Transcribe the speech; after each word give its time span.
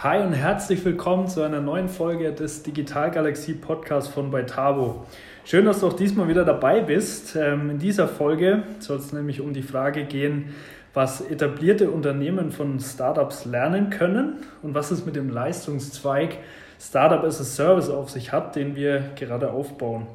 Hi 0.00 0.20
und 0.20 0.32
herzlich 0.32 0.84
willkommen 0.84 1.26
zu 1.26 1.42
einer 1.42 1.60
neuen 1.60 1.88
Folge 1.88 2.32
des 2.32 2.62
Digital 2.62 3.10
Galaxie 3.10 3.54
Podcasts 3.54 4.08
von 4.08 4.30
Beitabo. 4.30 5.04
Schön, 5.44 5.64
dass 5.64 5.80
du 5.80 5.88
auch 5.88 5.92
diesmal 5.92 6.28
wieder 6.28 6.44
dabei 6.44 6.82
bist. 6.82 7.34
Ähm, 7.34 7.70
in 7.70 7.78
dieser 7.80 8.06
Folge 8.06 8.62
soll 8.78 8.98
es 8.98 9.12
nämlich 9.12 9.40
um 9.40 9.52
die 9.52 9.64
Frage 9.64 10.04
gehen, 10.04 10.54
was 10.94 11.20
etablierte 11.20 11.90
Unternehmen 11.90 12.52
von 12.52 12.78
Startups 12.78 13.44
lernen 13.44 13.90
können 13.90 14.34
und 14.62 14.72
was 14.72 14.92
es 14.92 15.04
mit 15.04 15.16
dem 15.16 15.30
Leistungszweig 15.30 16.36
Startup 16.80 17.24
as 17.24 17.40
a 17.40 17.44
Service 17.44 17.90
auf 17.90 18.08
sich 18.08 18.30
hat, 18.30 18.54
den 18.54 18.76
wir 18.76 19.02
gerade 19.16 19.50
aufbauen. 19.50 20.06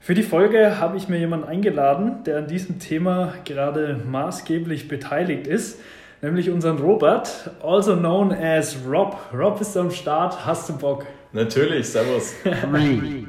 Für 0.00 0.14
die 0.14 0.24
Folge 0.24 0.80
habe 0.80 0.96
ich 0.96 1.08
mir 1.08 1.20
jemanden 1.20 1.46
eingeladen, 1.46 2.24
der 2.26 2.38
an 2.38 2.48
diesem 2.48 2.80
Thema 2.80 3.34
gerade 3.44 3.96
maßgeblich 4.10 4.88
beteiligt 4.88 5.46
ist 5.46 5.78
nämlich 6.24 6.50
unseren 6.50 6.78
Robert, 6.78 7.50
also 7.62 7.94
known 7.96 8.32
as 8.32 8.76
Rob. 8.88 9.18
Rob 9.32 9.60
ist 9.60 9.76
am 9.76 9.90
Start, 9.90 10.46
hast 10.46 10.68
du 10.68 10.72
Bock? 10.76 11.04
Natürlich, 11.32 11.88
servus. 11.88 12.34
Three, 12.42 13.26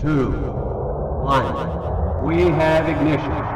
two, 0.00 0.32
one. 1.22 1.44
We 2.24 2.50
have 2.50 2.88
ignition. 2.88 3.53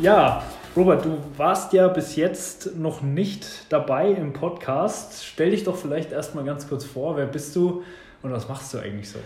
Ja, 0.00 0.42
Robert, 0.74 1.04
du 1.04 1.18
warst 1.36 1.74
ja 1.74 1.86
bis 1.88 2.16
jetzt 2.16 2.78
noch 2.78 3.02
nicht 3.02 3.66
dabei 3.68 4.08
im 4.08 4.32
Podcast. 4.32 5.26
Stell 5.26 5.50
dich 5.50 5.64
doch 5.64 5.76
vielleicht 5.76 6.10
erstmal 6.10 6.42
ganz 6.44 6.66
kurz 6.66 6.86
vor, 6.86 7.18
wer 7.18 7.26
bist 7.26 7.54
du 7.54 7.82
und 8.22 8.32
was 8.32 8.48
machst 8.48 8.72
du 8.72 8.78
eigentlich 8.78 9.10
so? 9.10 9.18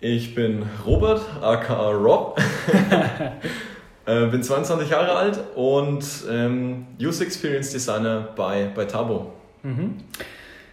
Ich 0.00 0.34
bin 0.34 0.62
Robert, 0.86 1.20
aka 1.42 1.90
Rob. 1.90 2.40
äh, 4.06 4.26
bin 4.28 4.42
22 4.42 4.88
Jahre 4.88 5.12
alt 5.12 5.38
und 5.56 6.06
ähm, 6.30 6.86
User 6.98 7.26
Experience 7.26 7.70
Designer 7.70 8.28
bei, 8.34 8.70
bei 8.74 8.86
Tabo. 8.86 9.30
Mhm. 9.62 9.98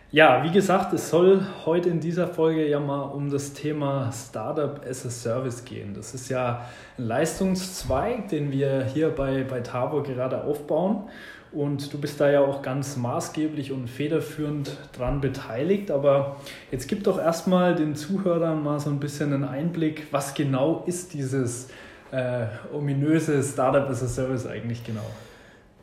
Ja, 0.10 0.42
wie 0.46 0.52
gesagt, 0.52 0.94
es 0.94 1.10
soll 1.10 1.46
heute 1.66 1.90
in 1.90 2.00
dieser 2.00 2.30
Folge 2.30 2.66
ja 2.66 2.80
mal 2.80 3.02
um 3.02 3.30
das 3.30 3.52
Thema 3.52 4.10
Startup 4.14 4.80
as 4.90 5.06
a 5.06 5.10
Service 5.10 5.66
gehen. 5.66 5.94
Das 5.94 6.14
ist 6.14 6.30
ja 6.30 6.66
ein 6.98 7.08
Leistungszweig, 7.08 8.30
den 8.30 8.50
wir 8.54 8.86
hier 8.86 9.10
bei, 9.10 9.44
bei 9.44 9.60
Tabo 9.60 10.04
gerade 10.04 10.46
aufbauen. 10.46 11.10
Und 11.52 11.92
du 11.94 12.00
bist 12.00 12.22
da 12.22 12.30
ja 12.30 12.40
auch 12.40 12.62
ganz 12.62 12.96
maßgeblich 12.96 13.74
und 13.74 13.90
federführend 13.90 14.78
dran 14.94 15.20
beteiligt. 15.20 15.92
Aber 15.92 16.38
jetzt 16.72 16.88
gib 16.88 17.04
doch 17.04 17.20
erstmal 17.20 17.76
den 17.76 17.94
Zuhörern 17.94 18.64
mal 18.64 18.80
so 18.80 18.90
ein 18.90 19.02
bisschen 19.02 19.34
einen 19.34 19.44
Einblick, 19.44 20.08
was 20.12 20.34
genau 20.34 20.84
ist 20.86 21.14
dieses 21.14 21.68
äh, 22.12 22.46
ominöse 22.74 23.44
Startup 23.44 23.90
as 23.90 24.02
a 24.04 24.08
Service 24.08 24.48
eigentlich 24.48 24.86
genau? 24.86 25.04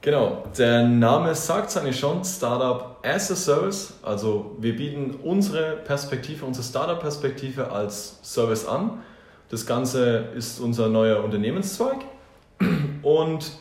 Genau, 0.04 0.44
der 0.58 0.86
Name 0.86 1.34
sagt 1.34 1.70
es 1.70 1.78
eigentlich 1.78 1.98
schon, 1.98 2.22
Startup 2.26 2.98
as 3.02 3.32
a 3.32 3.34
Service. 3.34 3.94
Also 4.02 4.54
wir 4.60 4.76
bieten 4.76 5.14
unsere 5.22 5.76
Perspektive, 5.76 6.44
unsere 6.44 6.62
Startup-Perspektive 6.62 7.72
als 7.72 8.18
Service 8.22 8.66
an. 8.66 9.02
Das 9.48 9.64
Ganze 9.64 10.26
ist 10.36 10.60
unser 10.60 10.90
neuer 10.90 11.24
Unternehmenszweig 11.24 12.04
und 13.02 13.52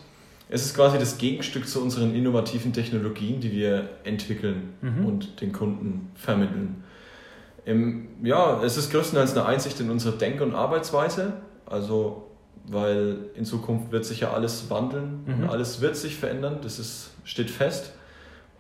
es 0.50 0.66
ist 0.66 0.76
quasi 0.76 0.98
das 1.00 1.18
Gegenstück 1.18 1.66
zu 1.66 1.82
unseren 1.82 2.14
innovativen 2.14 2.74
Technologien, 2.74 3.40
die 3.40 3.54
wir 3.54 3.88
entwickeln 4.04 4.74
mhm. 4.82 5.06
und 5.06 5.40
den 5.40 5.54
Kunden 5.54 6.12
vermitteln. 6.14 6.84
Im, 7.64 8.10
ja, 8.22 8.62
es 8.62 8.76
ist 8.76 8.92
größtenteils 8.92 9.32
eine 9.32 9.46
Einsicht 9.46 9.80
in 9.80 9.90
unsere 9.90 10.18
Denk- 10.18 10.42
und 10.42 10.56
Arbeitsweise. 10.56 11.36
Also 11.66 12.33
weil 12.66 13.18
in 13.36 13.46
Zukunft 13.46 13.92
wird 13.92 14.06
sich 14.06 14.22
ja 14.22 14.32
alles 14.32 14.70
wandeln 14.70 15.24
mhm. 15.26 15.44
und 15.44 15.50
alles 15.50 15.82
wird 15.82 15.96
sich 15.96 16.16
verändern, 16.16 16.60
das 16.62 16.80
ist, 16.80 17.12
steht 17.24 17.50
fest. 17.50 17.94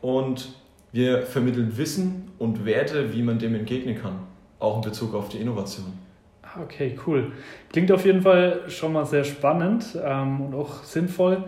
Und 0.01 0.53
wir 0.91 1.23
vermitteln 1.25 1.77
Wissen 1.77 2.31
und 2.37 2.65
Werte, 2.65 3.13
wie 3.13 3.23
man 3.23 3.39
dem 3.39 3.55
entgegnen 3.55 3.99
kann, 3.99 4.19
auch 4.59 4.77
in 4.77 4.81
Bezug 4.81 5.15
auf 5.15 5.29
die 5.29 5.37
Innovation. 5.37 5.93
Ah, 6.41 6.61
okay, 6.61 6.97
cool. 7.07 7.31
Klingt 7.71 7.91
auf 7.91 8.05
jeden 8.05 8.21
Fall 8.21 8.69
schon 8.69 8.93
mal 8.93 9.05
sehr 9.05 9.23
spannend 9.23 9.97
ähm, 10.03 10.41
und 10.41 10.53
auch 10.53 10.83
sinnvoll. 10.83 11.45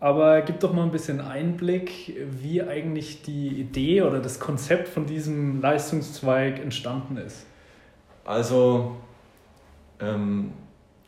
Aber 0.00 0.42
gib 0.42 0.60
doch 0.60 0.72
mal 0.72 0.84
ein 0.84 0.92
bisschen 0.92 1.20
Einblick, 1.20 2.16
wie 2.30 2.62
eigentlich 2.62 3.22
die 3.22 3.48
Idee 3.48 4.02
oder 4.02 4.20
das 4.20 4.38
Konzept 4.38 4.88
von 4.88 5.06
diesem 5.06 5.60
Leistungszweig 5.60 6.60
entstanden 6.60 7.16
ist. 7.16 7.46
Also, 8.24 8.96
ähm, 10.00 10.52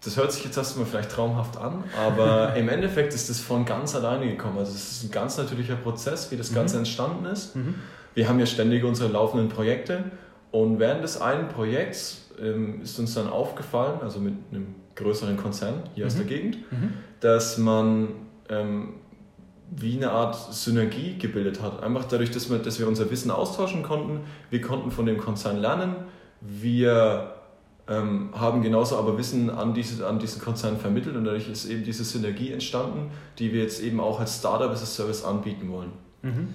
das 0.03 0.17
hört 0.17 0.33
sich 0.33 0.45
jetzt 0.45 0.57
erstmal 0.57 0.87
vielleicht 0.87 1.11
traumhaft 1.11 1.59
an, 1.59 1.85
aber 1.99 2.55
im 2.57 2.69
Endeffekt 2.69 3.13
ist 3.13 3.29
das 3.29 3.41
von 3.41 3.65
ganz 3.65 3.95
alleine 3.95 4.27
gekommen. 4.27 4.59
Also 4.59 4.73
es 4.73 4.93
ist 4.93 5.05
ein 5.05 5.11
ganz 5.11 5.37
natürlicher 5.37 5.77
Prozess, 5.77 6.31
wie 6.31 6.37
das 6.37 6.55
Ganze 6.55 6.77
mhm. 6.77 6.81
entstanden 6.81 7.27
ist. 7.27 7.55
Mhm. 7.55 7.75
Wir 8.15 8.29
haben 8.29 8.39
ja 8.39 8.47
ständig 8.47 8.85
unsere 8.85 9.11
laufenden 9.11 9.49
Projekte 9.49 10.05
und 10.51 10.79
während 10.79 11.05
des 11.05 11.21
einen 11.21 11.49
Projekts 11.49 12.29
ähm, 12.41 12.81
ist 12.83 12.99
uns 12.99 13.15
dann 13.15 13.29
aufgefallen, 13.29 14.01
also 14.03 14.21
mit 14.21 14.35
einem 14.51 14.75
größeren 14.97 15.37
Konzern 15.37 15.83
hier 15.95 16.05
mhm. 16.05 16.09
aus 16.09 16.17
der 16.17 16.25
Gegend, 16.25 16.73
mhm. 16.73 16.95
dass 17.21 17.59
man 17.59 18.09
ähm, 18.49 18.95
wie 19.71 19.97
eine 19.97 20.11
Art 20.11 20.53
Synergie 20.53 21.17
gebildet 21.19 21.63
hat. 21.63 21.83
Einfach 21.83 22.05
dadurch, 22.05 22.31
dass 22.31 22.51
wir, 22.51 22.59
dass 22.59 22.79
wir 22.81 22.89
unser 22.89 23.11
Wissen 23.11 23.31
austauschen 23.31 23.83
konnten. 23.83 24.21
Wir 24.51 24.61
konnten 24.61 24.91
von 24.91 25.07
dem 25.07 25.19
Konzern 25.19 25.59
lernen. 25.59 25.95
Wir 26.41 27.40
ähm, 27.91 28.31
haben 28.33 28.63
genauso 28.63 28.97
aber 28.97 29.19
Wissen 29.19 29.51
an, 29.51 29.75
diese, 29.75 30.07
an 30.07 30.21
diesen 30.21 30.41
Konzern 30.41 30.79
vermittelt 30.79 31.17
und 31.17 31.25
dadurch 31.25 31.49
ist 31.51 31.69
eben 31.69 31.83
diese 31.83 32.05
Synergie 32.05 32.53
entstanden, 32.53 33.11
die 33.39 33.53
wir 33.53 33.63
jetzt 33.63 33.83
eben 33.83 33.99
auch 33.99 34.21
als 34.21 34.39
Startup 34.39 34.71
as 34.71 34.83
a 34.83 34.87
Service 34.87 35.25
anbieten 35.25 35.73
wollen. 35.73 35.91
Mhm. 36.23 36.55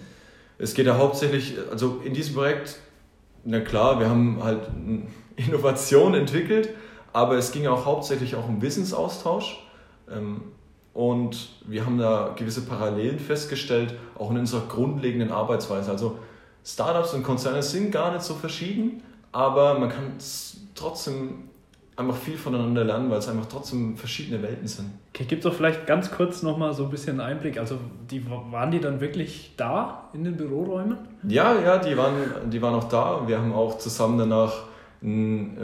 Es 0.58 0.74
geht 0.74 0.86
ja 0.86 0.98
hauptsächlich, 0.98 1.58
also 1.70 2.02
in 2.06 2.14
diesem 2.14 2.36
Projekt, 2.36 2.80
na 3.44 3.60
klar, 3.60 4.00
wir 4.00 4.10
haben 4.10 4.42
halt 4.42 4.62
Innovation 5.36 6.14
entwickelt, 6.14 6.70
aber 7.12 7.36
es 7.36 7.52
ging 7.52 7.68
auch 7.68 7.86
hauptsächlich 7.86 8.36
auch 8.36 8.48
um 8.48 8.62
Wissensaustausch. 8.62 9.62
Ähm, 10.10 10.42
und 10.94 11.50
wir 11.68 11.86
haben 11.86 11.98
da 11.98 12.34
gewisse 12.38 12.62
Parallelen 12.62 13.20
festgestellt, 13.20 13.96
auch 14.18 14.32
in 14.32 14.38
unserer 14.38 14.66
grundlegenden 14.70 15.30
Arbeitsweise. 15.30 15.92
Also 15.92 16.18
Startups 16.64 17.14
und 17.14 17.24
Konzerne 17.24 17.62
sind 17.62 17.92
gar 17.92 18.14
nicht 18.14 18.24
so 18.24 18.34
verschieden, 18.36 19.04
aber 19.36 19.78
man 19.78 19.90
kann 19.90 20.14
trotzdem 20.76 21.50
einfach 21.98 22.16
viel 22.16 22.38
voneinander 22.38 22.86
lernen, 22.86 23.10
weil 23.10 23.20
es 23.20 23.28
einfach 23.28 23.48
trotzdem 23.48 23.98
verschiedene 23.98 24.42
Welten 24.42 24.66
sind. 24.66 24.92
Okay, 25.10 25.26
gibt 25.26 25.44
doch 25.44 25.54
vielleicht 25.54 25.86
ganz 25.86 26.10
kurz 26.10 26.42
nochmal 26.42 26.74
so 26.74 26.86
ein 26.86 26.90
bisschen 26.90 27.20
Einblick. 27.20 27.58
Also 27.58 27.78
die, 28.10 28.24
waren 28.30 28.72
die 28.72 28.80
dann 28.80 29.02
wirklich 29.02 29.54
da 29.58 30.10
in 30.14 30.24
den 30.24 30.38
Büroräumen? 30.38 30.98
Ja, 31.28 31.60
ja, 31.60 31.78
die 31.78 31.98
waren, 31.98 32.50
die 32.50 32.62
waren 32.62 32.76
auch 32.76 32.86
da. 32.86 33.28
Wir 33.28 33.38
haben 33.38 33.52
auch 33.54 33.78
zusammen 33.78 34.18
danach 34.18 34.54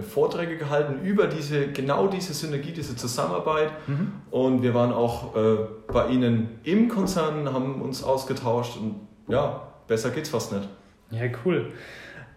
Vorträge 0.07 0.57
gehalten 0.57 1.05
über 1.05 1.27
diese, 1.27 1.69
genau 1.69 2.07
diese 2.07 2.33
Synergie, 2.33 2.73
diese 2.73 2.97
Zusammenarbeit. 2.97 3.71
Mhm. 3.87 4.11
Und 4.31 4.63
wir 4.63 4.73
waren 4.73 4.91
auch 4.91 5.35
äh, 5.35 5.57
bei 5.87 6.09
ihnen 6.09 6.59
im 6.63 6.89
Konzern, 6.89 7.51
haben 7.51 7.81
uns 7.81 8.03
ausgetauscht 8.03 8.77
und 8.77 8.95
ja, 9.29 9.61
besser 9.87 10.09
geht's 10.09 10.29
fast 10.29 10.51
nicht. 10.51 10.67
Ja, 11.11 11.23
cool. 11.45 11.71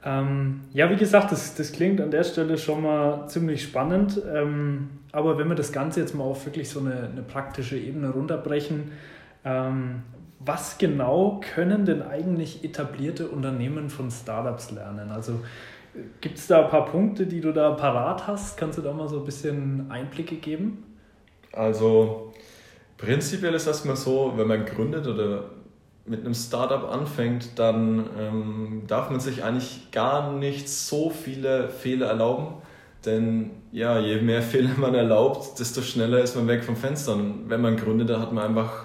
Ähm, 0.05 0.61
ja, 0.73 0.91
wie 0.91 0.97
gesagt, 0.97 1.33
das, 1.33 1.55
das 1.55 1.73
klingt 1.73 2.01
an 2.01 2.11
der 2.11 2.25
Stelle 2.25 2.59
schon 2.59 2.83
mal 2.83 3.27
ziemlich 3.27 3.63
spannend. 3.63 4.21
Ähm, 4.33 4.91
aber 5.13 5.39
wenn 5.39 5.49
wir 5.49 5.55
das 5.55 5.73
Ganze 5.73 6.01
jetzt 6.01 6.15
mal 6.15 6.25
auf 6.25 6.45
wirklich 6.45 6.69
so 6.69 6.81
eine, 6.81 7.09
eine 7.11 7.23
praktische 7.23 7.79
Ebene 7.79 8.11
runterbrechen, 8.11 8.93
ähm, 9.45 10.03
was 10.41 10.77
genau 10.77 11.41
können 11.55 11.87
denn 11.87 12.03
eigentlich 12.03 12.65
etablierte 12.65 13.29
Unternehmen 13.29 13.89
von 13.89 14.11
Startups 14.11 14.73
lernen? 14.73 15.11
Also 15.11 15.41
gibt 16.21 16.37
es 16.37 16.49
da 16.49 16.65
ein 16.65 16.71
paar 16.71 16.85
Punkte, 16.85 17.27
die 17.27 17.41
du 17.41 17.53
da 17.53 17.71
parat 17.71 18.27
hast? 18.27 18.59
Kannst 18.59 18.77
du 18.77 18.83
da 18.83 18.93
mal 18.93 19.09
so 19.09 19.21
ein 19.21 19.25
bisschen 19.25 19.91
Einblicke 19.91 20.37
geben? 20.37 20.85
Also 21.53 22.35
prinzipiell 22.99 23.55
ist 23.55 23.67
das 23.67 23.87
mal 23.87 23.97
so, 23.97 24.35
wenn 24.37 24.49
man 24.49 24.67
gründet 24.67 25.07
oder 25.07 25.45
mit 26.07 26.25
einem 26.25 26.35
Startup 26.35 26.91
anfängt, 26.91 27.59
dann 27.59 28.07
ähm, 28.19 28.83
darf 28.87 29.11
man 29.11 29.21
sich 29.21 29.43
eigentlich 29.43 29.91
gar 29.91 30.33
nicht 30.33 30.69
so 30.69 31.11
viele 31.11 31.69
Fehler 31.69 32.09
erlauben. 32.09 32.57
Denn 33.07 33.51
ja, 33.73 33.99
je 33.99 34.21
mehr 34.21 34.43
Fehler 34.43 34.71
man 34.77 34.95
erlaubt, 34.95 35.59
desto 35.59 35.81
schneller 35.81 36.21
ist 36.21 36.37
man 36.37 36.47
weg 36.47 36.65
vom 36.65 36.77
Fenster. 36.77 37.15
Und 37.15 37.49
wenn 37.49 37.61
man 37.61 37.77
gründet, 37.77 38.11
dann 38.11 38.21
hat 38.21 38.33
man 38.33 38.45
einfach 38.45 38.85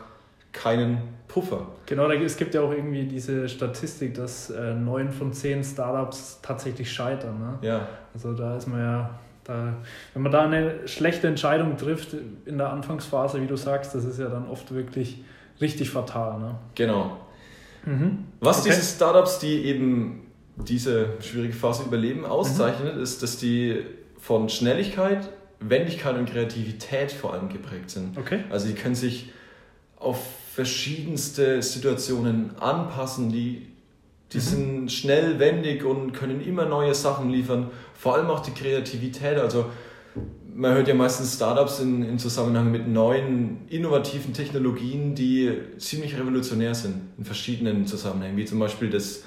keinen 0.52 1.00
Puffer. 1.28 1.68
Genau, 1.86 2.10
es 2.10 2.38
gibt 2.38 2.56
ja 2.56 2.62
auch 2.62 2.72
irgendwie 2.72 3.04
diese 3.04 3.48
Statistik, 3.48 4.16
dass 4.16 4.50
äh, 4.50 4.74
neun 4.74 5.12
von 5.12 5.32
zehn 5.32 5.64
Startups 5.64 6.40
tatsächlich 6.42 6.92
scheitern. 6.92 7.40
Ne? 7.40 7.68
Ja. 7.68 7.88
Also 8.14 8.34
da 8.34 8.58
ist 8.58 8.68
man 8.68 8.80
ja, 8.80 9.20
da, 9.44 9.76
wenn 10.14 10.24
man 10.24 10.32
da 10.32 10.42
eine 10.42 10.88
schlechte 10.88 11.28
Entscheidung 11.28 11.78
trifft 11.78 12.16
in 12.46 12.58
der 12.58 12.72
Anfangsphase, 12.72 13.42
wie 13.42 13.48
du 13.48 13.58
sagst, 13.58 13.94
das 13.94 14.06
ist 14.06 14.20
ja 14.20 14.28
dann 14.28 14.48
oft 14.48 14.74
wirklich 14.74 15.24
richtig 15.62 15.90
fatal. 15.90 16.40
Ne? 16.40 16.56
Genau. 16.76 17.18
Mhm. 17.86 18.26
Was 18.40 18.62
okay. 18.62 18.70
diese 18.70 18.82
Startups, 18.82 19.40
die 19.40 19.66
eben 19.66 20.28
diese 20.58 21.14
schwierige 21.22 21.54
Phase 21.54 21.84
überleben, 21.84 22.26
auszeichnet, 22.26 22.96
mhm. 22.96 23.04
ist, 23.04 23.24
dass 23.24 23.38
die 23.38 23.84
von 24.18 24.50
Schnelligkeit, 24.50 25.30
Wendigkeit 25.60 26.16
und 26.18 26.30
Kreativität 26.30 27.12
vor 27.12 27.34
allem 27.34 27.50
geprägt 27.50 27.90
sind. 27.90 28.18
Okay. 28.18 28.44
Also 28.50 28.68
die 28.68 28.74
können 28.74 28.96
sich 28.96 29.32
auf 29.98 30.20
verschiedenste 30.54 31.62
Situationen 31.62 32.58
anpassen, 32.60 33.32
die, 33.32 33.68
die 34.34 34.38
mhm. 34.38 34.42
sind 34.42 34.92
schnell, 34.92 35.40
wendig 35.40 35.84
und 35.84 36.14
können 36.14 36.42
immer 36.42 36.66
neue 36.66 36.94
Sachen 36.94 37.30
liefern. 37.30 37.72
Vor 37.94 38.16
allem 38.16 38.28
auch 38.28 38.42
die 38.42 38.52
Kreativität. 38.52 39.38
Also 39.38 39.66
man 40.60 40.74
hört 40.74 40.90
ja 40.90 40.94
meistens 40.94 41.36
Startups 41.36 41.80
in, 41.80 42.04
in 42.04 42.20
Zusammenhang 42.20 42.70
mit 42.70 42.86
neuen, 42.86 43.66
innovativen 43.70 44.34
Technologien, 44.34 45.16
die 45.16 45.58
ziemlich 45.78 46.20
revolutionär 46.20 46.76
sind 46.76 46.96
in 47.18 47.24
verschiedenen 47.24 47.88
Zusammenhängen, 47.88 48.36
wie 48.36 48.44
zum 48.44 48.60
Beispiel 48.60 48.90
das 48.90 49.24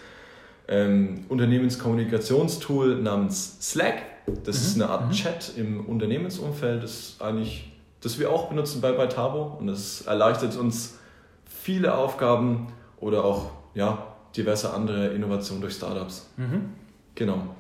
ähm, 0.69 1.25
Unternehmenskommunikationstool 1.31 2.97
namens 2.97 3.57
Slack. 3.63 4.03
Das 4.45 4.59
mhm. 4.59 4.63
ist 4.63 4.75
eine 4.75 4.91
Art 4.91 5.07
mhm. 5.07 5.13
Chat 5.13 5.53
im 5.57 5.87
Unternehmensumfeld, 5.87 6.83
das 6.83 7.17
eigentlich, 7.19 7.73
das 8.03 8.19
wir 8.19 8.31
auch 8.31 8.51
benutzen 8.51 8.83
bei 8.83 8.93
Beitabo 8.93 9.57
und 9.59 9.69
das 9.69 10.03
erleichtert 10.03 10.55
uns 10.57 10.99
viele 11.47 11.95
Aufgaben 11.95 12.67
oder 13.01 13.25
auch 13.25 13.53
ja, 13.75 14.07
diverse 14.37 14.75
andere 14.75 15.09
Innovationen 15.09 15.63
durch 15.63 15.75
Startups. 15.75 16.29
Mhm. 16.37 16.75
Genau. 17.15 17.55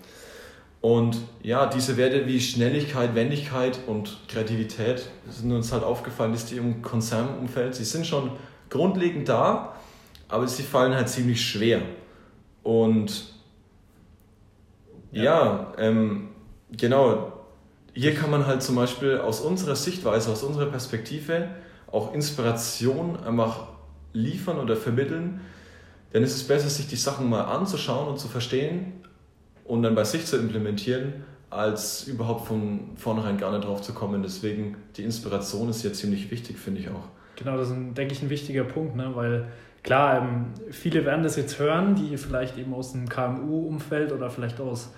Und 0.83 1.17
ja, 1.45 1.67
diese 1.67 1.97
Werte 1.97 2.27
wie 2.27 2.41
Schnelligkeit, 2.41 3.15
Wendigkeit 3.15 3.79
und 3.87 4.19
Kreativität 4.27 5.09
sind 5.29 5.53
uns 5.53 5.73
halt 5.73 5.85
aufgefallen, 5.85 6.33
dass 6.33 6.47
die 6.47 6.57
im 6.57 6.83
Konzernumfeld, 6.83 7.77
sie 7.77 7.85
sind 7.85 8.05
schon 8.05 8.33
grundlegend 8.69 9.29
da, 9.29 9.77
aber 10.29 10.49
sie 10.49 10.65
fallen 10.65 10.93
halt 10.93 11.09
ziemlich 11.09 11.41
schwer. 11.41 11.83
Und 12.65 13.33
ja, 15.13 15.23
ja 15.23 15.73
ähm, 15.79 16.31
genau, 16.73 17.33
hier 17.95 18.13
kann 18.17 18.33
man 18.33 18.49
halt 18.49 18.65
zum 18.65 18.75
Beispiel 18.75 19.19
aus 19.19 19.41
unserer 19.41 19.77
Sichtweise, 19.77 20.33
aus 20.33 20.43
unserer 20.43 20.67
Perspektive 20.67 21.51
auch 21.93 22.13
Inspiration 22.13 23.23
einfach 23.23 23.69
liefern 24.13 24.59
oder 24.59 24.75
vermitteln. 24.75 25.43
Denn 26.13 26.25
es 26.25 26.35
ist 26.35 26.49
besser, 26.49 26.69
sich 26.69 26.89
die 26.89 26.97
Sachen 26.97 27.31
mal 27.31 27.43
anzuschauen 27.43 28.09
und 28.09 28.19
zu 28.19 28.27
verstehen 28.27 29.03
und 29.73 29.83
dann 29.83 29.95
bei 29.95 30.05
sich 30.05 30.27
zu 30.27 30.37
implementieren, 30.37 31.25
als 31.49 32.07
überhaupt 32.07 32.47
von 32.47 32.91
vornherein 32.97 33.39
gar 33.39 33.53
nicht 33.53 33.67
drauf 33.67 33.81
zu 33.81 33.95
kommen. 33.95 34.23
Deswegen 34.23 34.77
die 34.99 35.03
Inspiration 35.03 35.71
ist 35.71 35.81
hier 35.81 35.95
ziemlich 35.95 36.31
wichtig, 36.31 36.59
finde 36.59 36.83
ich 36.83 36.91
auch. 36.91 37.09
Genau, 37.37 37.57
das 37.57 37.69
ist, 37.69 37.73
ein, 37.73 37.95
denke 37.95 38.13
ich, 38.13 38.21
ein 38.21 38.29
wichtiger 38.29 38.65
Punkt, 38.65 38.97
ne? 38.97 39.13
weil 39.15 39.47
klar, 39.83 40.19
ähm, 40.19 40.49
viele 40.71 41.07
werden 41.07 41.23
das 41.23 41.37
jetzt 41.37 41.59
hören, 41.59 41.95
die 41.95 42.19
vielleicht 42.19 42.59
eben 42.59 42.75
aus 42.75 42.93
dem 42.93 43.09
KMU-Umfeld 43.09 44.13
oder 44.13 44.29
vielleicht 44.29 44.61
aus, 44.61 44.93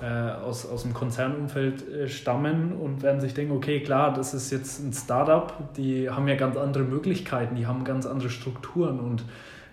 äh, 0.00 0.06
aus, 0.06 0.64
aus 0.64 0.84
dem 0.84 0.94
Konzernumfeld 0.94 1.86
äh, 1.86 2.08
stammen 2.08 2.72
und 2.72 3.02
werden 3.02 3.20
sich 3.20 3.34
denken, 3.34 3.52
okay, 3.52 3.80
klar, 3.80 4.14
das 4.14 4.32
ist 4.32 4.50
jetzt 4.50 4.82
ein 4.82 4.94
Startup, 4.94 5.52
die 5.76 6.08
haben 6.08 6.26
ja 6.28 6.36
ganz 6.36 6.56
andere 6.56 6.84
Möglichkeiten, 6.84 7.56
die 7.56 7.66
haben 7.66 7.84
ganz 7.84 8.06
andere 8.06 8.30
Strukturen 8.30 9.00
und 9.00 9.22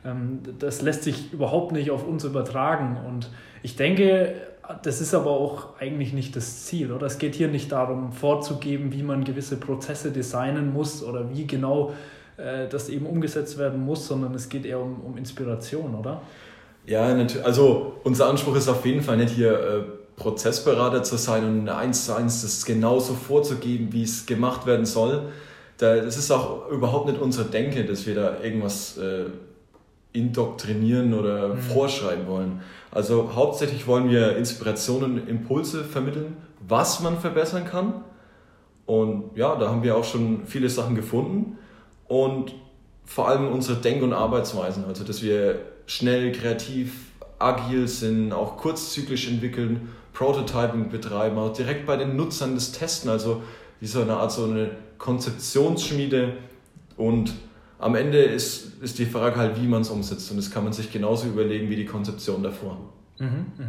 ähm, 0.04 0.40
das 0.60 0.82
lässt 0.82 1.04
sich 1.04 1.32
überhaupt 1.32 1.72
nicht 1.72 1.90
auf 1.90 2.06
uns 2.06 2.26
übertragen. 2.26 2.98
Und 3.08 3.30
ich 3.64 3.76
denke, 3.76 4.36
das 4.84 5.02
ist 5.02 5.14
aber 5.14 5.32
auch 5.32 5.80
eigentlich 5.80 6.14
nicht 6.14 6.36
das 6.36 6.66
Ziel, 6.66 6.92
oder? 6.92 7.06
Es 7.08 7.18
geht 7.18 7.36
hier 7.36 7.48
nicht 7.48 7.72
darum, 7.72 8.12
vorzugeben, 8.14 8.94
wie 8.94 9.04
man 9.04 9.24
gewisse 9.24 9.58
Prozesse 9.58 10.12
designen 10.12 10.74
muss 10.74 11.04
oder 11.04 11.30
wie 11.34 11.46
genau 11.46 11.94
äh, 12.38 12.68
das 12.68 12.90
eben 12.90 13.06
umgesetzt 13.06 13.58
werden 13.58 13.84
muss, 13.84 14.08
sondern 14.08 14.34
es 14.34 14.50
geht 14.50 14.66
eher 14.66 14.80
um, 14.80 15.02
um 15.02 15.18
Inspiration, 15.18 15.96
oder? 15.96 16.22
Ja, 16.86 17.14
natürlich. 17.14 17.46
Also 17.46 17.94
unser 18.04 18.28
Anspruch 18.28 18.56
ist 18.56 18.68
auf 18.68 18.86
jeden 18.86 19.02
Fall 19.02 19.18
nicht 19.18 19.34
hier 19.34 19.54
äh, 19.54 19.84
Prozessberater 20.16 21.04
zu 21.04 21.18
sein 21.18 21.44
und 21.44 21.70
eins 21.70 22.06
zu 22.06 22.16
eins 22.16 22.42
das 22.42 22.66
genauso 22.66 23.14
vorzugeben, 23.14 23.92
wie 23.92 24.04
es 24.04 24.26
gemacht 24.26 24.66
werden 24.66 24.86
soll. 24.86 25.32
Da, 25.78 25.98
das 25.98 26.18
ist 26.18 26.32
auch 26.32 26.70
überhaupt 26.70 27.08
nicht 27.08 27.20
unsere 27.20 27.46
Denke, 27.46 27.86
dass 27.86 28.06
wir 28.06 28.16
da 28.16 28.40
irgendwas 28.42 28.98
äh, 28.98 29.26
indoktrinieren 30.14 31.14
oder 31.14 31.50
mhm. 31.50 31.60
vorschreiben 31.60 32.28
wollen. 32.28 32.62
Also 32.92 33.32
hauptsächlich 33.34 33.88
wollen 33.88 34.10
wir 34.10 34.36
Inspirationen, 34.38 35.28
Impulse 35.28 35.84
vermitteln, 35.84 36.38
was 36.68 37.00
man 37.00 37.20
verbessern 37.20 37.66
kann. 37.66 38.04
Und 38.86 39.36
ja, 39.36 39.56
da 39.56 39.70
haben 39.70 39.84
wir 39.84 39.96
auch 39.96 40.04
schon 40.04 40.46
viele 40.46 40.70
Sachen 40.70 40.96
gefunden 40.96 41.58
und 42.08 42.54
vor 43.06 43.28
allem 43.28 43.48
unsere 43.48 43.80
Denk- 43.80 44.04
und 44.04 44.14
Arbeitsweisen, 44.14 44.86
also 44.86 45.04
dass 45.04 45.22
wir 45.22 45.60
schnell, 45.86 46.32
kreativ, 46.32 47.12
agil 47.40 47.88
sind, 47.88 48.34
auch 48.34 48.58
kurzzyklisch 48.58 49.28
entwickeln, 49.28 49.90
Prototyping 50.14 50.90
betreiben, 50.90 51.38
auch 51.38 51.54
direkt 51.54 51.86
bei 51.86 51.96
den 51.96 52.16
Nutzern 52.16 52.56
das 52.56 52.72
Testen, 52.74 53.10
also 53.10 53.42
wie 53.80 53.88
so 53.88 54.02
eine 54.02 54.18
Art 54.18 54.32
so 54.32 54.44
eine 54.44 54.72
Konzeptionsschmiede 54.98 56.34
und 56.98 57.34
am 57.82 57.96
Ende 57.96 58.20
ist, 58.20 58.82
ist 58.82 59.00
die 59.00 59.06
Frage 59.06 59.38
halt, 59.38 59.60
wie 59.62 59.68
man 59.68 59.82
es 59.82 59.90
umsetzt 59.90 60.30
und 60.32 60.38
das 60.38 60.52
kann 60.52 60.64
man 60.64 60.72
sich 60.72 60.92
genauso 60.92 61.28
überlegen 61.28 61.70
wie 61.70 61.76
die 61.76 61.86
Konzeption 61.86 62.44
davor. 62.44 62.78
Mhm, 63.18 63.28
mh. 63.58 63.66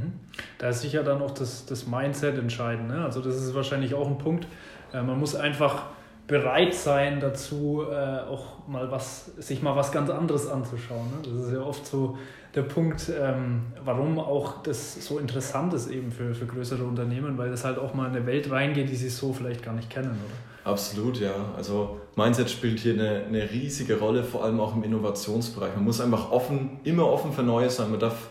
Da 0.58 0.68
ist 0.68 0.82
sicher 0.82 1.02
dann 1.02 1.22
auch 1.22 1.30
das, 1.30 1.66
das 1.66 1.86
Mindset 1.86 2.38
entscheidend. 2.38 2.88
Ne? 2.88 3.02
Also 3.04 3.20
das 3.20 3.36
ist 3.36 3.54
wahrscheinlich 3.54 3.94
auch 3.94 4.06
ein 4.06 4.18
Punkt. 4.18 4.46
Äh, 4.92 5.02
man 5.02 5.18
muss 5.18 5.34
einfach 5.34 5.86
bereit 6.26 6.74
sein 6.74 7.20
dazu, 7.20 7.84
äh, 7.90 8.20
auch 8.28 8.66
mal 8.68 8.90
was, 8.90 9.26
sich 9.36 9.62
mal 9.62 9.76
was 9.76 9.92
ganz 9.92 10.10
anderes 10.10 10.46
anzuschauen. 10.46 11.06
Ne? 11.10 11.16
Das 11.22 11.46
ist 11.46 11.52
ja 11.52 11.60
oft 11.60 11.86
so 11.86 12.18
der 12.54 12.62
Punkt, 12.62 13.10
ähm, 13.18 13.62
warum 13.84 14.18
auch 14.18 14.62
das 14.62 15.06
so 15.06 15.18
interessant 15.18 15.72
ist 15.72 15.90
eben 15.90 16.10
für, 16.12 16.34
für 16.34 16.46
größere 16.46 16.84
Unternehmen, 16.84 17.38
weil 17.38 17.50
es 17.50 17.64
halt 17.64 17.78
auch 17.78 17.94
mal 17.94 18.08
in 18.08 18.16
eine 18.16 18.26
Welt 18.26 18.50
reingeht, 18.50 18.90
die 18.90 18.96
sie 18.96 19.08
so 19.08 19.32
vielleicht 19.32 19.62
gar 19.62 19.74
nicht 19.74 19.88
kennen, 19.88 20.10
oder? 20.10 20.70
Absolut, 20.70 21.18
ja. 21.18 21.34
Also 21.56 22.00
Mindset 22.14 22.50
spielt 22.50 22.78
hier 22.78 22.94
eine, 22.94 23.24
eine 23.26 23.50
riesige 23.50 23.98
Rolle, 23.98 24.22
vor 24.22 24.44
allem 24.44 24.60
auch 24.60 24.76
im 24.76 24.84
Innovationsbereich. 24.84 25.74
Man 25.74 25.84
muss 25.84 26.00
einfach 26.00 26.30
offen, 26.30 26.78
immer 26.84 27.08
offen 27.08 27.32
für 27.32 27.42
Neues 27.42 27.76
sein. 27.76 27.90
Man 27.90 27.98
darf 27.98 28.28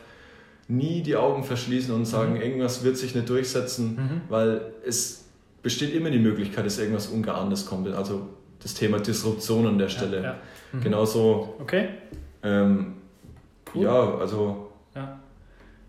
nie 0.67 1.01
die 1.01 1.15
Augen 1.15 1.43
verschließen 1.43 1.93
und 1.93 2.05
sagen, 2.05 2.35
mhm. 2.35 2.41
irgendwas 2.41 2.83
wird 2.83 2.97
sich 2.97 3.13
nicht 3.15 3.27
durchsetzen, 3.27 3.95
mhm. 3.95 4.21
weil 4.29 4.61
es 4.85 5.25
besteht 5.61 5.93
immer 5.93 6.09
die 6.09 6.19
Möglichkeit, 6.19 6.65
dass 6.65 6.79
irgendwas 6.79 7.07
Ungeahntes 7.07 7.65
kommt. 7.65 7.87
Also 7.89 8.29
das 8.61 8.75
Thema 8.75 8.99
Disruption 8.99 9.67
an 9.67 9.77
der 9.77 9.89
Stelle. 9.89 10.17
Ja, 10.17 10.23
ja. 10.23 10.35
Mhm. 10.71 10.81
Genauso. 10.81 11.55
Okay. 11.59 11.89
Ähm, 12.43 12.93
cool. 13.75 13.83
Ja, 13.83 14.17
also. 14.17 14.67
Ja. 14.95 15.19